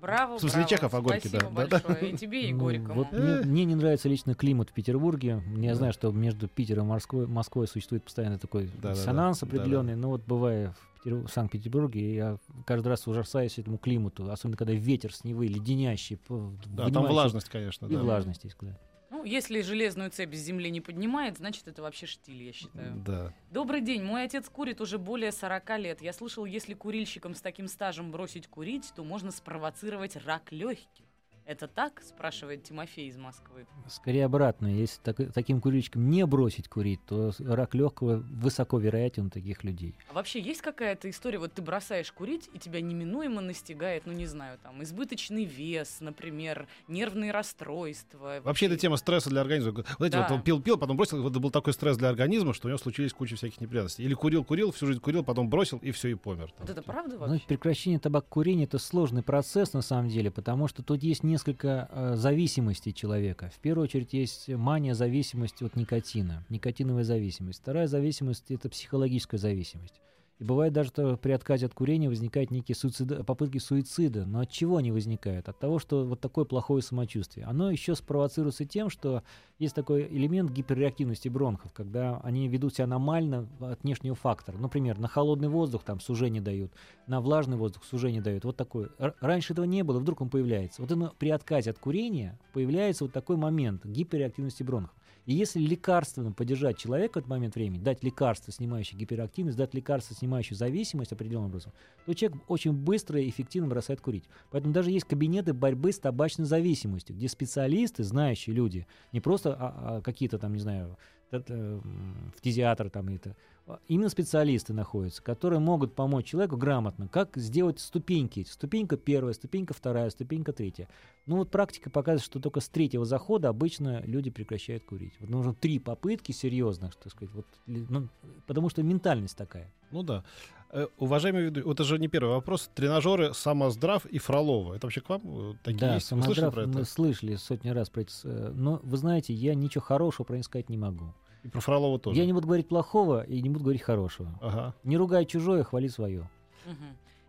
[0.00, 0.68] Браво, В смысле, браво.
[0.68, 1.80] Чехов о Горьке, да, Спасибо да, да.
[1.88, 2.12] большое.
[2.12, 2.94] И тебе, и Ну, Горькому.
[2.94, 5.42] вот мне, мне не нравится лично климат в Петербурге.
[5.56, 5.74] Я Да.
[5.76, 8.94] знаю, что между Питером и Москвой, Москвой существует постоянно такой Да-да-да.
[8.94, 9.56] диссонанс Да-да.
[9.56, 9.96] определенный.
[9.96, 14.72] Но вот бывая в, Петер- в Санкт-Петербурге, я каждый раз ужасаюсь этому климату, особенно когда
[14.72, 16.18] ветер с Невы леденящий,
[16.66, 18.00] Да, там влажность, конечно, И да.
[18.02, 18.78] влажность да.
[19.20, 22.94] Ну, если железную цепь с земли не поднимает, значит, это вообще штиль, я считаю.
[23.04, 23.34] Да.
[23.50, 24.02] Добрый день.
[24.02, 26.00] Мой отец курит уже более 40 лет.
[26.00, 31.04] Я слышал, если курильщикам с таким стажем бросить курить, то можно спровоцировать рак легких.
[31.50, 32.00] Это так?
[32.02, 33.66] спрашивает Тимофей из Москвы.
[33.88, 34.68] Скорее обратно.
[34.68, 39.96] Если так- таким курильщикам не бросить курить, то рак легкого высоко вероятен у таких людей.
[40.08, 44.26] А вообще есть какая-то история, вот ты бросаешь курить, и тебя неминуемо настигает, ну не
[44.26, 48.40] знаю, там, избыточный вес, например, нервные расстройства.
[48.44, 49.72] Вообще, это тема стресса для организма.
[49.72, 50.22] Вот Знаете, Да.
[50.28, 52.78] вот он пил-пил, потом бросил, вот это был такой стресс для организма, что у него
[52.78, 54.04] случились куча всяких неприятностей.
[54.04, 56.52] Или курил-курил, всю жизнь курил, потом бросил, и все, и помер.
[56.60, 57.44] Вот это правда Ну, вообще?
[57.48, 62.92] прекращение табакокурения это сложный процесс на самом деле, потому что тут есть несколько э, зависимостей
[62.92, 63.50] человека.
[63.54, 67.60] В первую очередь есть мания зависимости от никотина, никотиновая зависимость.
[67.60, 69.94] Вторая зависимость это психологическая зависимость.
[70.40, 74.24] И бывает даже, что при отказе от курения возникают некие суицида- попытки суицида.
[74.24, 75.50] Но от чего они возникают?
[75.50, 77.44] От того, что вот такое плохое самочувствие.
[77.44, 79.22] Оно еще спровоцируется тем, что
[79.58, 84.56] есть такой элемент гиперреактивности бронхов, когда они ведут себя аномально от внешнего фактора.
[84.56, 86.72] Например, на холодный воздух там сужение дают,
[87.06, 88.46] на влажный воздух сужение дают.
[88.46, 88.88] Вот такой.
[88.98, 90.80] Р- раньше этого не было, вдруг он появляется.
[90.80, 94.96] Вот именно при отказе от курения появляется вот такой момент гиперреактивности бронхов.
[95.26, 100.14] И если лекарственно поддержать человека в этот момент времени, дать лекарство, снимающее гиперактивность, дать лекарство,
[100.16, 101.72] снимающее зависимость определенным образом,
[102.06, 104.24] то человек очень быстро и эффективно бросает курить.
[104.50, 109.98] Поэтому даже есть кабинеты борьбы с табачной зависимостью, где специалисты, знающие люди, не просто а-
[109.98, 110.96] а какие-то там, не знаю,
[111.30, 117.08] т- т- м, фтизиатры там это, а именно специалисты находятся, которые могут помочь человеку грамотно,
[117.08, 118.44] как сделать ступеньки.
[118.48, 120.88] Ступенька первая, ступенька вторая, ступенька третья.
[121.26, 125.14] Ну вот практика показывает, что только с третьего захода обычно люди прекращают курить.
[125.20, 128.08] Вот нужно три попытки серьезных, что сказать, вот, ну,
[128.46, 129.72] потому что ментальность такая.
[129.92, 130.24] Ну да.
[130.72, 132.70] Э, уважаемый ведущий, вот это же не первый вопрос.
[132.74, 134.74] Тренажеры Самоздрав и Фролова.
[134.74, 136.10] Это вообще к вам э, такие да, есть?
[136.12, 136.70] Вы слышали самоздрав про это?
[136.70, 138.12] мы слышали сотни раз про это.
[138.24, 141.12] э, Но вы знаете, я ничего хорошего про них сказать не могу.
[141.42, 142.18] И про Фролова тоже.
[142.18, 144.38] Я не буду говорить плохого и не буду говорить хорошего.
[144.40, 144.74] Ага.
[144.84, 146.28] Не ругай чужое, хвали свое.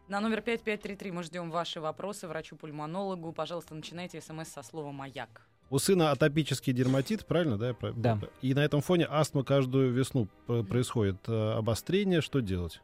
[0.07, 3.31] На номер 5533 мы ждем ваши вопросы врачу-пульмонологу.
[3.31, 5.47] Пожалуйста, начинайте смс со слова «Маяк».
[5.69, 7.73] У сына атопический дерматит, правильно, да?
[7.95, 8.19] Да.
[8.41, 11.29] И на этом фоне астма каждую весну происходит.
[11.29, 12.81] Обострение, что делать?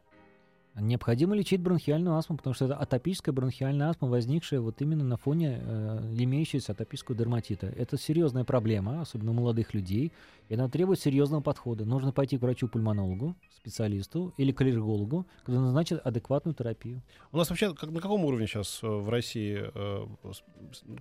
[0.80, 5.60] Необходимо лечить бронхиальную астму, потому что это атопическая бронхиальная астма, возникшая вот именно на фоне
[5.60, 7.66] э, имеющегося атопического дерматита.
[7.66, 10.12] Это серьезная проблема, особенно у молодых людей,
[10.48, 11.84] и она требует серьезного подхода.
[11.84, 17.02] Нужно пойти к врачу-пульмонологу, специалисту или к аллергологу, который назначит адекватную терапию.
[17.32, 20.06] У нас вообще как, на каком уровне сейчас в России э,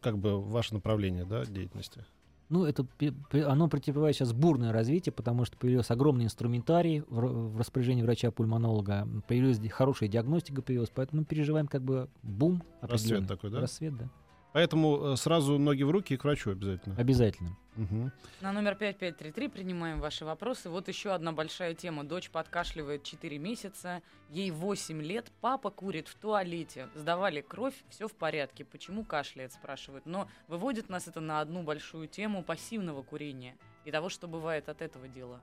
[0.01, 2.05] как бы ваше направление да, деятельности?
[2.49, 2.85] Ну, это,
[3.45, 10.07] оно претерпевает сейчас бурное развитие, потому что появился огромный инструментарий в, распоряжении врача-пульмонолога, появилась хорошая
[10.07, 13.59] диагностика появилась, поэтому мы переживаем как бы бум Рассвет такой, да?
[13.59, 14.09] Рассвет, да.
[14.57, 16.95] Поэтому э, сразу ноги в руки и к врачу обязательно.
[16.97, 17.55] Обязательно.
[17.75, 18.11] Мгм.
[18.41, 20.71] На номер 5533 принимаем ваши вопросы.
[20.71, 22.03] Вот еще одна большая тема.
[22.03, 26.89] Дочь подкашливает 4 месяца, ей 8 лет, папа курит в туалете.
[26.95, 28.65] Сдавали кровь, все в порядке.
[28.65, 30.07] Почему кашляет, спрашивают.
[30.07, 34.81] Но выводит нас это на одну большую тему пассивного курения и того, что бывает от
[34.81, 35.39] этого дела.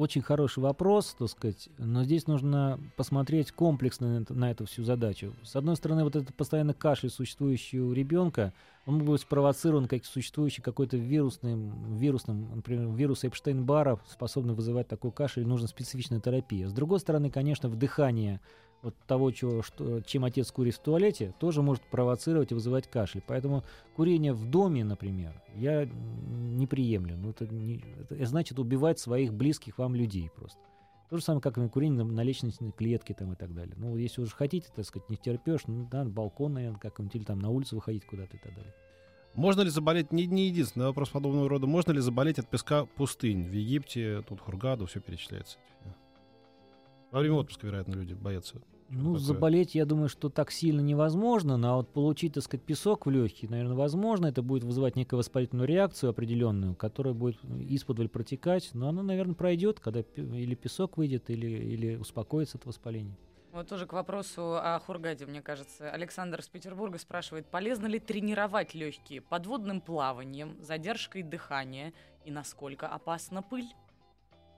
[0.00, 5.34] Очень хороший вопрос, так сказать, но здесь нужно посмотреть комплексно на, эту всю задачу.
[5.42, 8.54] С одной стороны, вот этот постоянно кашель, существующий у ребенка,
[8.86, 15.12] он может быть спровоцирован как существующий какой-то вирусным, вирусным, например, вирус Эпштейн-Бара, способный вызывать такой
[15.12, 16.66] кашель, нужна специфичная терапия.
[16.66, 18.40] С другой стороны, конечно, вдыхание
[18.82, 23.22] вот того, чего, что, чем отец курит в туалете, тоже может провоцировать и вызывать кашель.
[23.26, 23.62] Поэтому
[23.94, 27.16] курение в доме, например, я не приемлю.
[27.16, 30.58] Ну, это, не- это значит убивать своих близких вам людей просто.
[31.10, 33.74] То же самое, как и курение на личностной клетке там, и так далее.
[33.76, 37.24] Ну, если уже хотите, так сказать, не терпешь, ну, да, на балкон, наверное, как-нибудь, или
[37.24, 38.72] там на улицу выходить куда-то и так далее.
[39.34, 43.44] Можно ли заболеть, не, не единственный вопрос подобного рода, можно ли заболеть от песка пустынь?
[43.44, 45.58] В Египте, тут Хургаду, все перечисляется.
[47.10, 48.60] Во время отпуска, вероятно, люди боятся.
[48.90, 49.18] Ну, такое?
[49.20, 53.48] заболеть, я думаю, что так сильно невозможно, но вот получить, так сказать, песок в легкие,
[53.48, 54.26] наверное, возможно.
[54.26, 59.78] Это будет вызывать некую воспалительную реакцию определенную, которая будет из-под протекать, но она, наверное, пройдет,
[59.78, 63.16] когда или песок выйдет, или, или успокоится от воспаления.
[63.52, 65.90] Вот тоже к вопросу о Хургаде, мне кажется.
[65.90, 71.92] Александр из Петербурга спрашивает, полезно ли тренировать легкие подводным плаванием, задержкой дыхания
[72.24, 73.68] и насколько опасна пыль,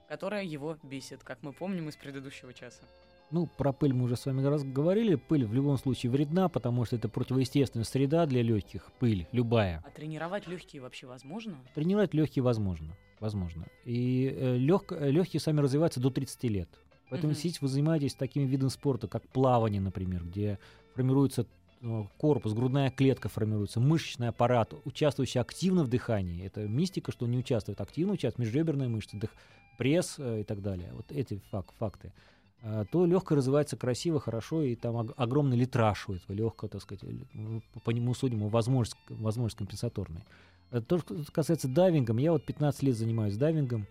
[0.07, 2.83] которая его бесит, как мы помним из предыдущего часа.
[3.31, 5.15] Ну, про пыль мы уже с вами раз говорили.
[5.15, 8.91] Пыль в любом случае вредна, потому что это противоестественная среда для легких.
[8.99, 9.83] Пыль, любая.
[9.85, 11.57] А тренировать легкие вообще возможно?
[11.73, 12.95] Тренировать легкие возможно.
[13.19, 13.65] Возможно.
[13.85, 16.69] И э, лег- э, легкие сами развиваются до 30 лет.
[17.09, 20.59] Поэтому если вы занимаетесь таким видом спорта, как плавание, например, где
[20.93, 21.47] формируется
[21.81, 26.45] э, корпус, грудная клетка формируется, мышечный аппарат, участвующий активно в дыхании.
[26.45, 29.31] Это мистика, что не участвует активно, участвует межреберные мышцы, дых,
[29.77, 30.89] пресс э, и так далее.
[30.93, 32.11] Вот эти фак- факты.
[32.61, 36.81] А, то легкое развивается красиво, хорошо, и там ог- огромный литраж у этого легкого, так
[36.81, 37.03] сказать,
[37.83, 40.23] по нему судим, возможность, возможность компенсаторной.
[40.71, 43.85] Э, То, что касается дайвингом, я вот 15 лет занимаюсь дайвингом,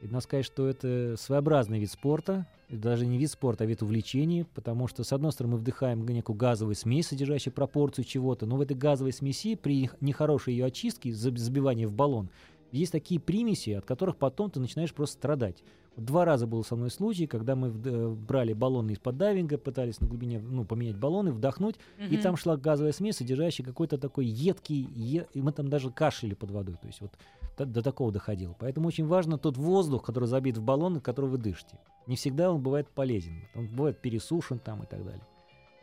[0.00, 4.44] и надо сказать, что это своеобразный вид спорта, даже не вид спорта, а вид увлечений,
[4.54, 8.60] потому что, с одной стороны, мы вдыхаем некую газовую смесь, содержащую пропорцию чего-то, но в
[8.60, 12.30] этой газовой смеси при нехорошей ее очистке, заб- забивании в баллон,
[12.72, 15.62] есть такие примеси, от которых потом ты начинаешь просто страдать.
[15.96, 20.06] Два раза был со мной случай, когда мы э, брали баллоны из-под дайвинга, пытались на
[20.06, 22.22] глубине ну, поменять баллоны, вдохнуть, и Мгм.
[22.22, 26.50] там шла газовая смесь, содержащая какой-то такой едкий, е- и мы там даже кашляли под
[26.50, 27.12] водой, то есть вот
[27.58, 28.56] до, до такого доходило.
[28.58, 31.78] Поэтому очень важно тот воздух, который забит в баллон, который вы дышите.
[32.06, 35.22] Не всегда он бывает полезен, он бывает пересушен там и так далее.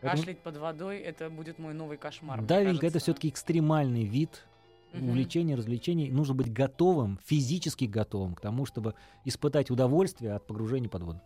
[0.02, 2.41] Поэтому Кашлять под водой— это будет мой новый кошмар.
[2.41, 4.45] Дайвинг это все-таки экстремальный вид
[4.93, 5.10] Мгм.
[5.10, 6.10] увлечения, развлечений.
[6.12, 11.21] Нужно быть готовым, физически готовым к тому, чтобы испытать удовольствие от погружения под воду.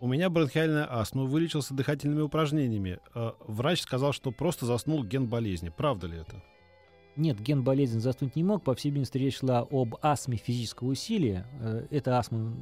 [0.00, 2.98] У меня бронхиальная астма, вылечился дыхательными упражнениями.
[3.14, 5.70] Э, Врач сказал, что просто заснул ген болезни.
[5.74, 6.42] Правда ли это?
[7.16, 8.62] Нет, ген болезни заснуть не мог.
[8.64, 11.46] По всей видимости, речь шла об астме физического усилия.
[11.60, 12.54] Э, Эта астма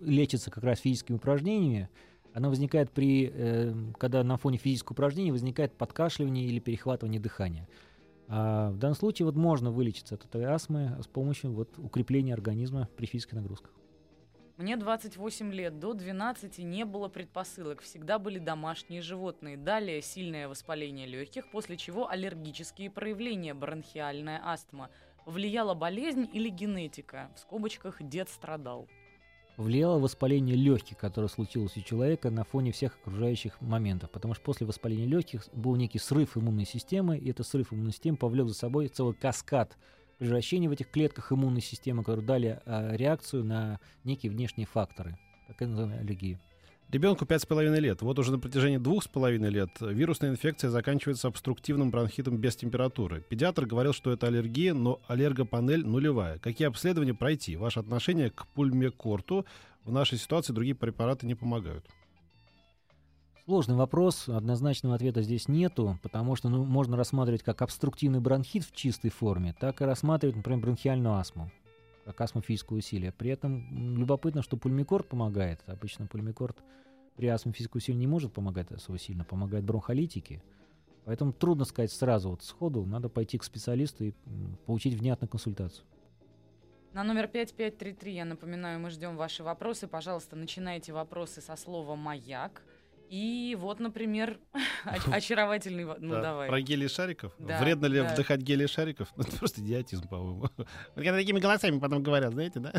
[0.00, 1.88] лечится как раз физическими упражнениями.
[2.34, 7.68] Она возникает при, э, когда на фоне физического упражнения возникает подкашливание или перехватывание дыхания.
[8.32, 12.88] А в данном случае вот можно вылечиться от этой астмы с помощью вот укрепления организма
[12.96, 13.72] при физических нагрузках.
[14.56, 19.56] Мне 28 лет, до 12 не было предпосылок, всегда были домашние животные.
[19.56, 24.90] Далее сильное воспаление легких, после чего аллергические проявления, бронхиальная астма.
[25.26, 27.30] Влияла болезнь или генетика?
[27.34, 28.86] В скобочках дед страдал.
[29.56, 34.10] Влияло воспаление легких, которое случилось у человека на фоне всех окружающих моментов.
[34.10, 38.16] Потому что после воспаления легких был некий срыв иммунной системы, и этот срыв иммунной системы
[38.16, 39.76] повлек за собой целый каскад
[40.18, 45.60] превращений в этих клетках иммунной системы, которые дали а, реакцию на некие внешние факторы, так
[45.60, 46.38] называемую аллергию.
[46.92, 48.02] Ребенку 5,5 лет.
[48.02, 53.20] Вот уже на протяжении 2,5 лет вирусная инфекция заканчивается обструктивным бронхитом без температуры.
[53.28, 56.38] Педиатр говорил, что это аллергия, но аллергопанель нулевая.
[56.38, 57.56] Какие обследования пройти?
[57.56, 59.46] Ваше отношение к пульмекорту
[59.84, 61.86] в нашей ситуации другие препараты не помогают.
[63.44, 68.74] Сложный вопрос, однозначного ответа здесь нету, потому что ну, можно рассматривать как обструктивный бронхит в
[68.74, 71.50] чистой форме, так и рассматривать, например, бронхиальную астму,
[72.06, 73.12] астмофизическое усилие.
[73.12, 75.60] При этом любопытно, что пульмикорд помогает.
[75.66, 76.58] Обычно пульмикорд
[77.16, 80.42] при астмофизическом усилии не может помогать особо сильно, помогает бронхолитики.
[81.04, 84.12] Поэтому трудно сказать сразу, вот сходу, надо пойти к специалисту и
[84.66, 85.84] получить внятную консультацию.
[86.92, 89.86] На номер 5533, я напоминаю, мы ждем ваши вопросы.
[89.86, 92.62] Пожалуйста, начинайте вопросы со слова «маяк».
[93.10, 94.38] И вот, например,
[94.86, 95.84] оч- очаровательный...
[95.98, 96.48] Ну, Да, давай.
[96.48, 97.32] Про гели из шариков?
[97.40, 98.12] Да, Вредно ли да.
[98.14, 99.08] вдыхать гели из шариков?
[99.16, 100.42] Ну, это просто идиотизм, по-моему.
[100.56, 102.72] Вот Когда такими голосами потом говорят, знаете, да?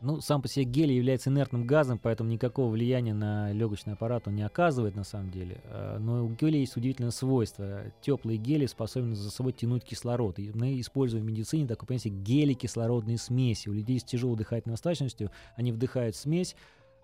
[0.00, 4.34] Ну, сам по себе гелий является инертным газом, поэтому никакого влияния на легочный аппарат он
[4.34, 5.60] не оказывает на самом деле.
[5.66, 7.84] А, Но у гелия есть удивительное свойство.
[8.00, 10.40] Теплые гели способны за собой тянуть кислород.
[10.40, 13.68] И мы используем в медицине такое понятие гели-кислородные смеси.
[13.68, 16.56] У людей с тяжелой дыхательной достаточностью они вдыхают смесь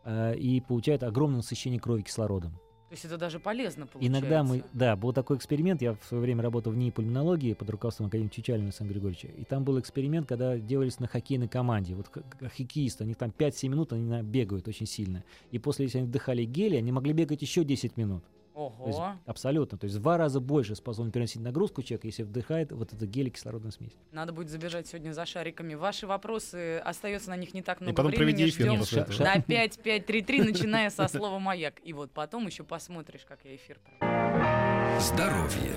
[0.08, 2.52] а, и получают огромное насыщение крови кислородом.
[2.52, 4.18] То есть это даже полезно получается.
[4.18, 7.68] Иногда мы, да, был такой эксперимент, я в свое время работал в НИИ пульмонологии под
[7.68, 12.10] руководством академика Чучалина Александра Григорьевича, и там был эксперимент, когда делались на хоккейной команде, вот
[12.40, 16.76] хоккеисты, они там 5-7 минут, они бегают очень сильно, и после, если они вдыхали гели,
[16.76, 18.24] они могли бегать еще 10 минут.
[18.58, 19.14] То есть Ого.
[19.24, 23.06] абсолютно, то есть в два раза больше способен переносить нагрузку человек, если вдыхает вот эту
[23.06, 23.96] гели-кислородную смесь.
[24.10, 25.74] Надо будет забежать сегодня за шариками.
[25.74, 28.32] Ваши вопросы, остается на них не так много потом времени.
[28.32, 31.74] проведи эфир Ждем на 5533, начиная со слова «маяк».
[31.84, 35.00] И вот потом еще посмотришь, как я эфир проведу.
[35.00, 35.74] Здоровье.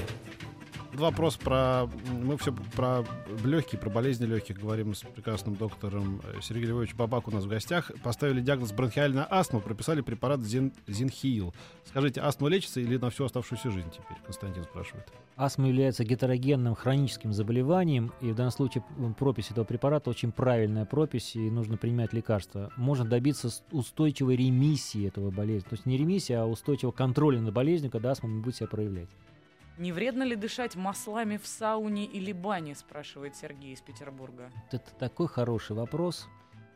[0.94, 1.90] Два вопроса про...
[2.12, 3.06] Мы все про
[3.46, 7.48] легкие, про болезни легких говорим с прекрасным доктором э, Сергеем Львовичем Бабак у нас в
[7.48, 7.92] гостях.
[8.04, 11.54] Поставили диагноз бронхиальная астма, прописали препарат Зин, Зинхил.
[11.86, 14.18] Скажите, астма лечится или на всю оставшуюся жизнь теперь?
[14.26, 15.08] Константин спрашивает.
[15.38, 18.84] Астма является гетерогенным хроническим заболеванием, и в данном случае
[19.18, 22.70] пропись этого препарата очень правильная пропись, и нужно принимать лекарства.
[22.76, 25.70] Можно добиться устойчивой ремиссии этого болезни.
[25.70, 29.10] То есть не ремиссия, а устойчивого контроля над болезнью, когда астма не будет себя проявлять.
[29.82, 34.52] Не вредно ли дышать маслами в сауне или бане, спрашивает Сергей из Петербурга.
[34.70, 36.28] Это такой хороший вопрос.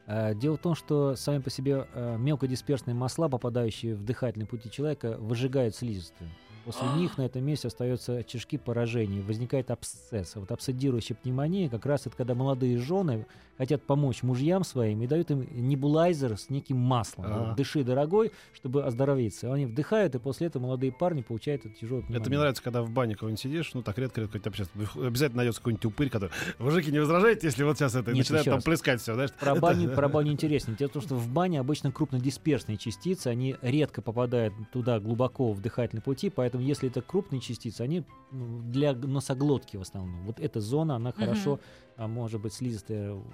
[0.07, 4.71] А, Дело в том, что сами по себе а, мелкодисперсные масла, попадающие в дыхательные пути
[4.71, 6.31] человека, выжигают слизистую.
[6.65, 10.36] После них на этом месте остаются очишки поражений, возникает абсцесс.
[10.36, 13.25] Вот абсцедирующая пневмония как раз это когда молодые жены
[13.58, 17.25] хотят помочь мужьям своим и дают им небулайзер с неким маслом.
[17.32, 19.54] Вот Дыши, дорогой, чтобы оздороветься.
[19.54, 22.21] Они вдыхают, и после этого молодые парни получают эту тяжелую пневмонию.
[22.21, 24.73] Это мне нравится, когда в бане кого-нибудь сидишь, ну так редко-редко это общаться.
[24.95, 26.32] Обязательно найдется какой-нибудь упырь, который...
[26.60, 28.12] Мужики, не возражаете, если вот сейчас это...
[28.12, 28.63] Нет, начинает там раз.
[28.63, 29.32] плескать все, знаешь?
[29.39, 30.75] Про баню, про баню интереснее.
[30.75, 35.62] Дело в том, что в бане обычно крупнодисперсные частицы, они редко попадают туда глубоко в
[35.62, 40.25] дыхательные пути, поэтому если это крупные частицы, они ну, для носоглотки в основном.
[40.25, 41.59] Вот эта зона, она хорошо,
[41.97, 43.25] а, может быть, слизистая, вот,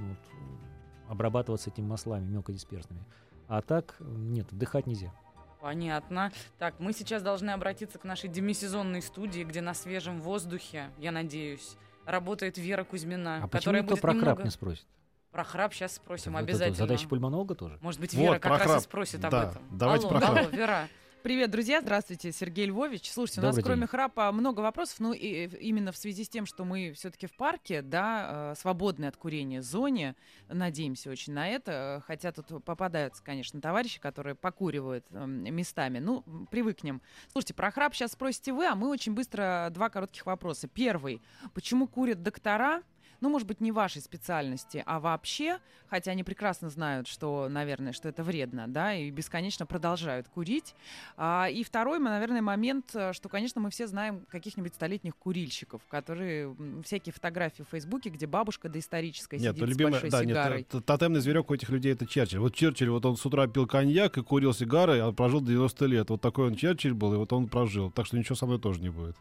[1.08, 3.04] обрабатываться этими маслами мелкодисперсными.
[3.48, 5.14] А так, нет, вдыхать нельзя.
[5.60, 6.32] Понятно.
[6.58, 11.76] Так, мы сейчас должны обратиться к нашей демисезонной студии, где на свежем воздухе, я надеюсь,
[12.06, 14.36] работает Вера Кузьмина, А почему которая никто будет про немного...
[14.36, 14.86] краб не спросит?
[15.32, 16.76] Про храп сейчас спросим Вот это обязательно.
[16.78, 17.78] задача пульмонолога тоже?
[17.82, 18.80] Может быть, Вот, Вера про как раз храп.
[18.80, 19.62] и спросит об Да, этом.
[19.72, 20.38] давайте алло, про храп.
[20.40, 20.88] алло, Вера.
[21.24, 21.82] Привет, друзья.
[21.82, 23.12] Здравствуйте, Сергей Львович.
[23.12, 23.90] Слушайте, у нас Добрый кроме день.
[23.90, 27.84] храпа много вопросов, ну и именно в связи с тем, что мы все-таки в парке,
[27.84, 30.16] да, э, свободной от курения зоне,
[30.50, 36.00] надеемся очень на это, э, хотя тут попадаются, конечно, товарищи, которые покуривают эм, местами.
[36.00, 37.04] Ну, привыкнем.
[37.32, 40.68] Слушайте, про храп сейчас спросите вы, а мы очень быстро два коротких вопроса.
[40.68, 41.22] Первый.
[41.54, 42.82] Почему курят доктора?
[43.22, 48.10] Ну, может быть, не вашей специальности, а вообще, хотя они прекрасно знают, что, наверное, что
[48.10, 50.76] это вредно, да, и бесконечно продолжают курить.
[51.18, 56.56] А, и второй, наверное, момент, э, что, конечно, мы все знаем каких-нибудь столетних курильщиков, которые
[56.84, 60.68] всякие фотографии в Фейсбуке, где бабушка доисторическая Нет, сидит ну, с большой да, сигарой.
[60.72, 62.40] нет, тотемный зверек у этих людей это Черчилль.
[62.40, 66.10] Вот Черчилль, вот он с утра пил коньяк и курил сигары, а прожил 90 лет.
[66.10, 67.92] Вот такой он Черчилль был, и вот он прожил.
[67.92, 69.16] Так что ничего со мной тоже не будет.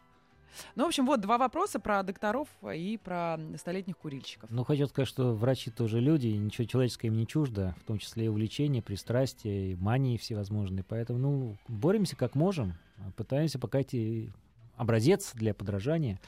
[0.76, 4.50] Ну, в общем, вот два вопроса про докторов и про столетних курильщиков.
[4.50, 8.26] Ну, хочу сказать, что врачи тоже люди, ничего человеческое им не чуждо, в том числе
[8.26, 10.84] и увлечения, пристрастия, и мании всевозможные.
[10.84, 12.74] Поэтому, ну, боремся как можем,
[13.16, 14.32] пытаемся пока эти
[14.76, 16.20] образец для подражания.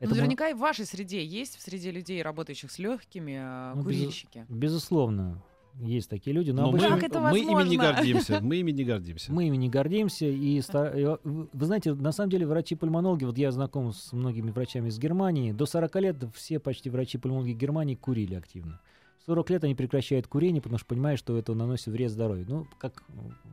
[0.00, 3.38] Ну, Это наверняка и в вашей среде есть, в среде людей, работающих с легкими,
[3.74, 4.38] Ну, безу- курильщики.
[4.48, 5.40] мо- Безусловно,
[5.80, 8.40] есть такие люди, но, Но мы, обычно это мы ими не гордимся.
[8.42, 9.32] Мы ими не гордимся.
[9.32, 10.26] мы ими не гордимся.
[10.26, 14.98] И, вы вы знаете, на самом деле врачи-пульмонологи, вот я знаком с многими врачами из
[14.98, 18.80] Германии, до 40 лет все почти врачи-пульмонологи Германии курили активно.
[19.26, 22.44] 40 лет они прекращают курение, потому что понимают, что это наносит вред здоровью.
[22.48, 23.02] Ну, как,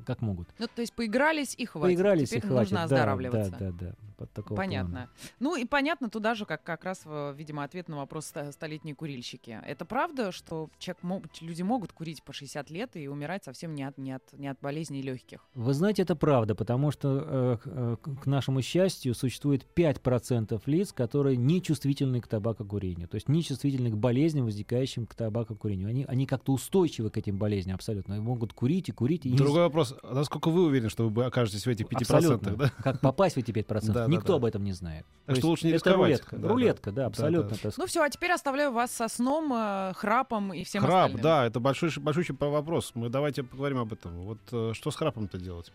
[0.05, 0.49] как могут.
[0.59, 1.95] Ну, то есть поигрались и хватит.
[1.97, 2.71] Поигрались Теперь и хватит.
[2.71, 3.51] нужно оздоравливаться.
[3.51, 3.95] Да, да, да.
[4.17, 4.91] Под такого Понятно.
[4.91, 5.09] плана.
[5.39, 9.59] Ну и понятно туда же, как как раз, э, видимо, ответ на вопрос столетние курильщики.
[9.65, 11.01] Это правда, что человек
[11.41, 14.59] люди могут курить по 60 лет и умирать совсем не от, не от, не от
[14.59, 15.43] болезней легких?
[15.55, 20.93] Вы знаете, это правда, потому что, э, к- э, к нашему счастью, существует 5% лиц,
[20.93, 25.60] которые не чувствительны к табакокурению, то есть не чувствительны к болезням, возникающим к табакокурению.
[25.69, 28.15] Они, они как-то устойчивы к этим болезням абсолютно.
[28.15, 29.25] Они могут курить и курить.
[29.25, 29.95] И не Другой вопрос.
[30.03, 32.01] А Насколько вы уверены, что вы окажетесь в этих 5%?
[32.01, 32.55] Абсолютно.
[32.55, 32.69] Да?
[32.83, 33.87] Как попасть в эти 5%?
[33.87, 34.35] Да, да, Никто да.
[34.37, 35.05] об этом не знает.
[35.25, 35.99] Так То что лучше не это рисковать.
[36.09, 36.35] рулетка.
[36.35, 36.47] Да, да.
[36.49, 37.49] рулетка, да, Да, абсолютно.
[37.49, 37.55] да.
[37.55, 37.77] сказать.
[37.77, 41.21] Ну все, а теперь оставляю вас со сном, э, храпом и всем Храп, остальным.
[41.21, 42.91] да, это большой, большой вопрос.
[42.95, 44.21] Мы давайте поговорим об этом.
[44.23, 45.71] Вот э, что с храпом-то делать?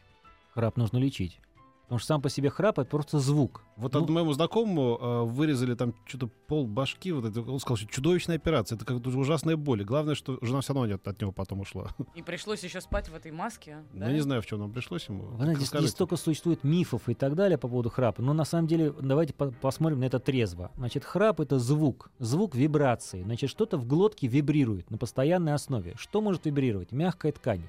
[0.55, 1.39] Храп нужно лечить.
[1.87, 3.63] Потому что сам по себе храп это просто звук.
[3.77, 7.13] Вот Ну, одному моему знакомому э, вырезали там что-то пол башки.
[7.13, 8.75] Вот это, он сказал, что чудовищная операция.
[8.75, 9.83] Это как ужасная боль.
[9.83, 11.91] И Главное, что жена все равно от, от него потом ушла.
[12.17, 13.85] И пришлось еще спать в этой маске.
[13.95, 15.27] Я не знаю, в чем нам пришлось ему.
[15.27, 18.21] Вы знаете, здесь столько существует мифов и так далее по поводу храпа.
[18.21, 20.73] Но на самом деле, давайте по- посмотрим на это трезво.
[20.77, 23.23] Значит, храп это звук, звук вибрации.
[23.23, 25.95] Значит, что-то в глотке вибрирует на постоянной основе.
[25.97, 26.91] Что может вибрировать?
[26.91, 27.63] Мягкая ткань.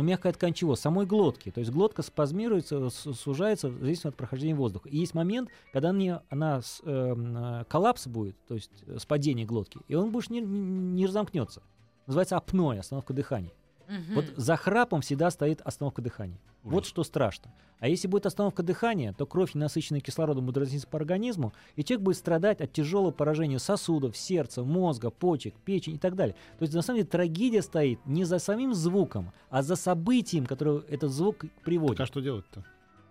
[0.00, 0.76] Но мягкая ткань чего?
[0.76, 1.50] Самой глотки.
[1.50, 4.88] То есть глотка спазмируется, с- сужается в зависимости от прохождения воздуха.
[4.88, 5.90] И есть момент, когда
[6.30, 10.40] она с- эм, э, коллапс будет, то есть э, спадение глотки, и он больше не,
[10.40, 11.60] не разомкнется.
[12.06, 13.52] Называется апноэ, остановка дыхания.
[13.90, 14.14] Мгм.
[14.14, 16.38] Вот за храпом всегда стоит остановка дыхания.
[16.62, 16.90] Вот Ужас.
[16.90, 17.52] что страшно.
[17.80, 21.82] А если будет остановка дыхания, то кровь, не насыщенная кислородом, будет разниться по организму, и
[21.82, 26.36] человек будет страдать от тяжелого поражения сосудов, сердца, мозга, почек, печени и так далее.
[26.58, 30.82] То есть, на самом деле, трагедия стоит не за самим звуком, а за событием, которое
[30.88, 31.96] этот звук приводит.
[31.96, 32.64] Так а что делать-то?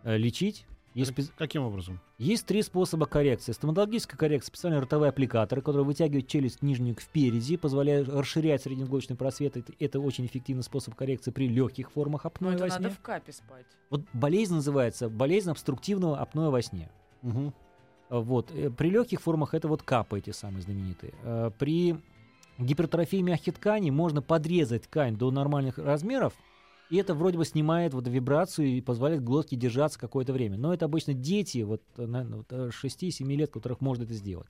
[0.04, 0.66] Э, Лечить.
[0.96, 2.00] Есть, Как- спе- Каким образом?
[2.18, 3.52] есть три способа коррекции.
[3.52, 9.56] Стоматологическая коррекция, специальные ротовые аппликаторы, которые вытягивают челюсть нижнюю впереди, позволяют расширять среднеглоточный просвет.
[9.56, 12.90] Это, это очень эффективный способ коррекции при легких формах апноэ это во надо сне.
[12.90, 13.66] в капе спать.
[13.92, 16.90] Вот болезнь называется болезнь обструктивного апноэ во сне.
[18.10, 18.50] А, Вот.
[18.52, 21.14] э, При легких формах это вот капы эти самые знаменитые.
[21.24, 21.96] А, При
[22.58, 26.34] гипертрофии мягких тканей можно подрезать ткань до нормальных размеров,
[26.90, 30.58] и это вроде бы снимает вот вибрацию и позволяет глотке держаться какое-то время.
[30.58, 34.48] Но это обычно дети вот, э, наверно, вот, э, 6-7 лет, которых можно это сделать.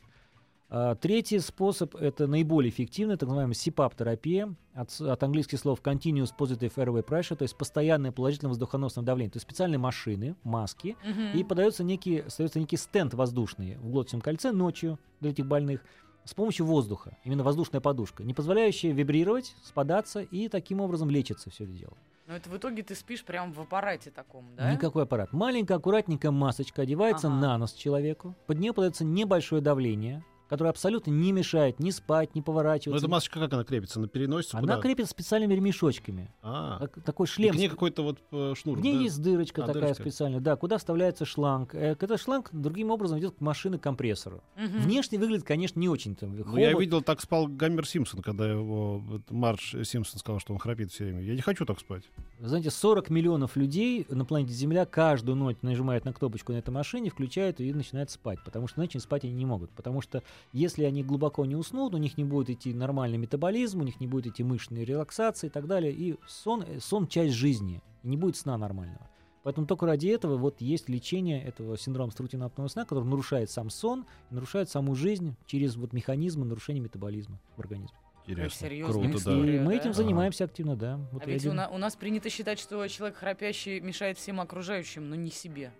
[0.71, 6.71] А, Третий способ– это наиболее эффективный, так называемая CPAP-терапия, от, от английских слов Continuous Positive
[6.75, 9.31] Airway Pressure, то есть постоянное положительное воздухоносное давление.
[9.31, 11.37] То есть специальные машины, маски, Мгм.
[11.39, 15.83] и подается некий, остается некий стенд воздушный в глоточном кольце ночью для этих больных
[16.23, 21.63] с помощью воздуха, именно воздушная подушка, не позволяющая вибрировать, спадаться, и таким образом лечится все
[21.63, 21.97] это дело.
[22.29, 24.71] Но это в итоге ты спишь прям в аппарате таком, да?
[24.71, 25.33] Никакой аппарат.
[25.33, 27.35] Маленькая, аккуратненькая масочка одевается Ага.
[27.37, 32.39] на нос человеку, под нее подается небольшое давление, которое абсолютно не мешает ни спать, ни
[32.39, 32.97] Ну, поворачиваться.
[33.05, 33.99] эта масочка как она крепится?
[33.99, 34.57] На переносицу?
[34.57, 34.81] Она Куда?
[34.81, 36.31] крепится специальными ремешочками.
[36.41, 37.53] А, Так- такой и шлем.
[37.53, 38.77] к ней какой-то вот э, шнур.
[38.77, 39.01] В ней да?
[39.03, 40.03] есть дырочка А, такая дырочка.
[40.03, 41.75] специальная, да, куда вставляется шланг.
[41.75, 44.41] Э, Этот шланг другим образом идет к машине-компрессору.
[44.55, 44.79] Мгм.
[44.79, 46.25] Внешне выглядит, конечно, не очень-то.
[46.27, 50.59] Ну, я видел, так спал Гаммер Симпсон, когда его вот, Мардж Симпсон сказал, что он
[50.59, 51.21] храпит все время.
[51.21, 52.03] Я не хочу так спать.
[52.39, 57.09] Знаете, 40 миллионов людей на планете Земля каждую ночь нажимают на кнопочку на этой машине,
[57.09, 58.39] включают ее и начинают спать.
[58.43, 59.69] Потому что иначе спать они не могут.
[59.71, 60.23] Потому что
[60.53, 64.07] если они глубоко не уснут, у них не будет идти нормальный метаболизм, у них не
[64.07, 65.91] будет идти мышечной релаксации и так далее.
[65.93, 67.81] И сон, э, сон часть жизни.
[68.03, 69.09] И не будет сна нормального.
[69.43, 73.69] Поэтому только ради этого вот есть лечение этого синдрома обструктивного апноэ сна, который нарушает сам
[73.69, 77.97] сон, нарушает саму жизнь через вот механизмы нарушения метаболизма в организме.
[78.27, 78.67] Интересно.
[78.67, 79.31] серьезная Круто, да.
[79.31, 79.73] И мы да?
[79.73, 79.93] этим Ага.
[79.93, 80.99] занимаемся активно, да.
[81.11, 84.39] Вот А ведь у, один- на- у нас принято считать, что человек храпящий мешает всем
[84.39, 85.71] окружающим, но не себе.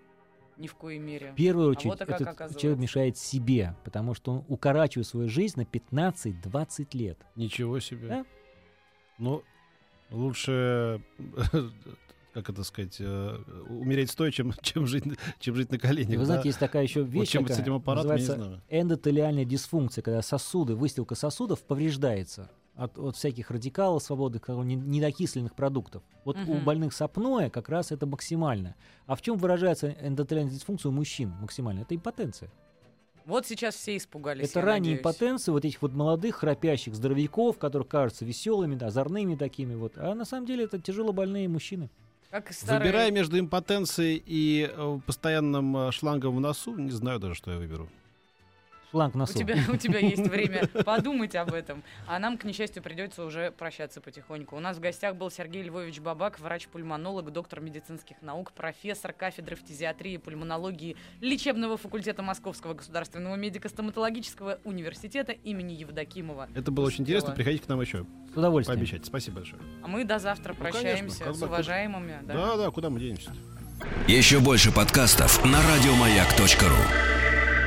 [0.59, 1.31] Ни в коей мере.
[1.31, 2.59] В первую очередь, вот и как этот оказывается.
[2.59, 7.17] человек мешает себе, потому что он укорачивает свою жизнь на 15-20 лет.
[7.37, 8.07] Ничего себе.
[8.07, 8.25] Да.
[9.17, 9.43] Ну,
[10.11, 11.01] лучше,
[12.33, 13.37] как это сказать, э,
[13.69, 15.05] умереть стоя, чем, чем, жить,
[15.39, 16.11] чем жить на коленях.
[16.11, 16.25] Вы да?
[16.25, 18.61] знаете, есть такая еще Вот вещь, чем быть с такая, этим аппаратом, называется знаю.
[18.69, 24.09] эндотелиальная дисфункция, когда сосуды, выстилка сосудов повреждается от, от всяких радикалов
[24.63, 26.01] не- недокисленных продуктов.
[26.25, 26.63] Вот у Мгм.
[26.63, 28.75] больных с апноэ как раз это максимально.
[29.05, 31.81] А в чем выражается эндотелиальная дисфункция у мужчин максимально?
[31.81, 32.49] Это импотенция.
[33.25, 34.49] Вот сейчас все испугались.
[34.49, 34.99] Это я ранняя надеюсь.
[35.01, 39.93] импотенция вот этих вот молодых храпящих здоровяков, которые кажутся веселыми, да, озорными такими вот.
[39.97, 41.89] А на самом деле это тяжело больные мужчины.
[42.31, 47.35] Как старые- Выбирая между импотенцией и э, постоянным э, шлангом в носу, не знаю даже,
[47.35, 47.89] что я выберу.
[48.91, 51.83] Шланг в У тебя, у тебя есть время подумать об этом.
[52.07, 54.55] А нам, к несчастью, придется уже прощаться потихоньку.
[54.55, 60.13] У нас в гостях был Сергей Львович Бабак, врач-пульмонолог, доктор медицинских наук, профессор кафедры фтизиатрии
[60.13, 66.49] и пульмонологии лечебного факультета Московского государственного медико-стоматологического университета имени Евдокимова.
[66.55, 67.33] Это было очень интересно.
[67.33, 68.05] Приходите к нам еще.
[68.33, 68.77] С удовольствием.
[68.77, 69.05] Пообещайте.
[69.05, 69.61] Спасибо большое.
[69.83, 72.19] А мы до завтра Ну, конечно, прощаемся как с уважаемыми.
[72.23, 72.33] да.
[72.33, 73.33] Да, да, куда мы денемся?
[74.07, 77.58] Еще больше подкастов на радиомаяк.ру.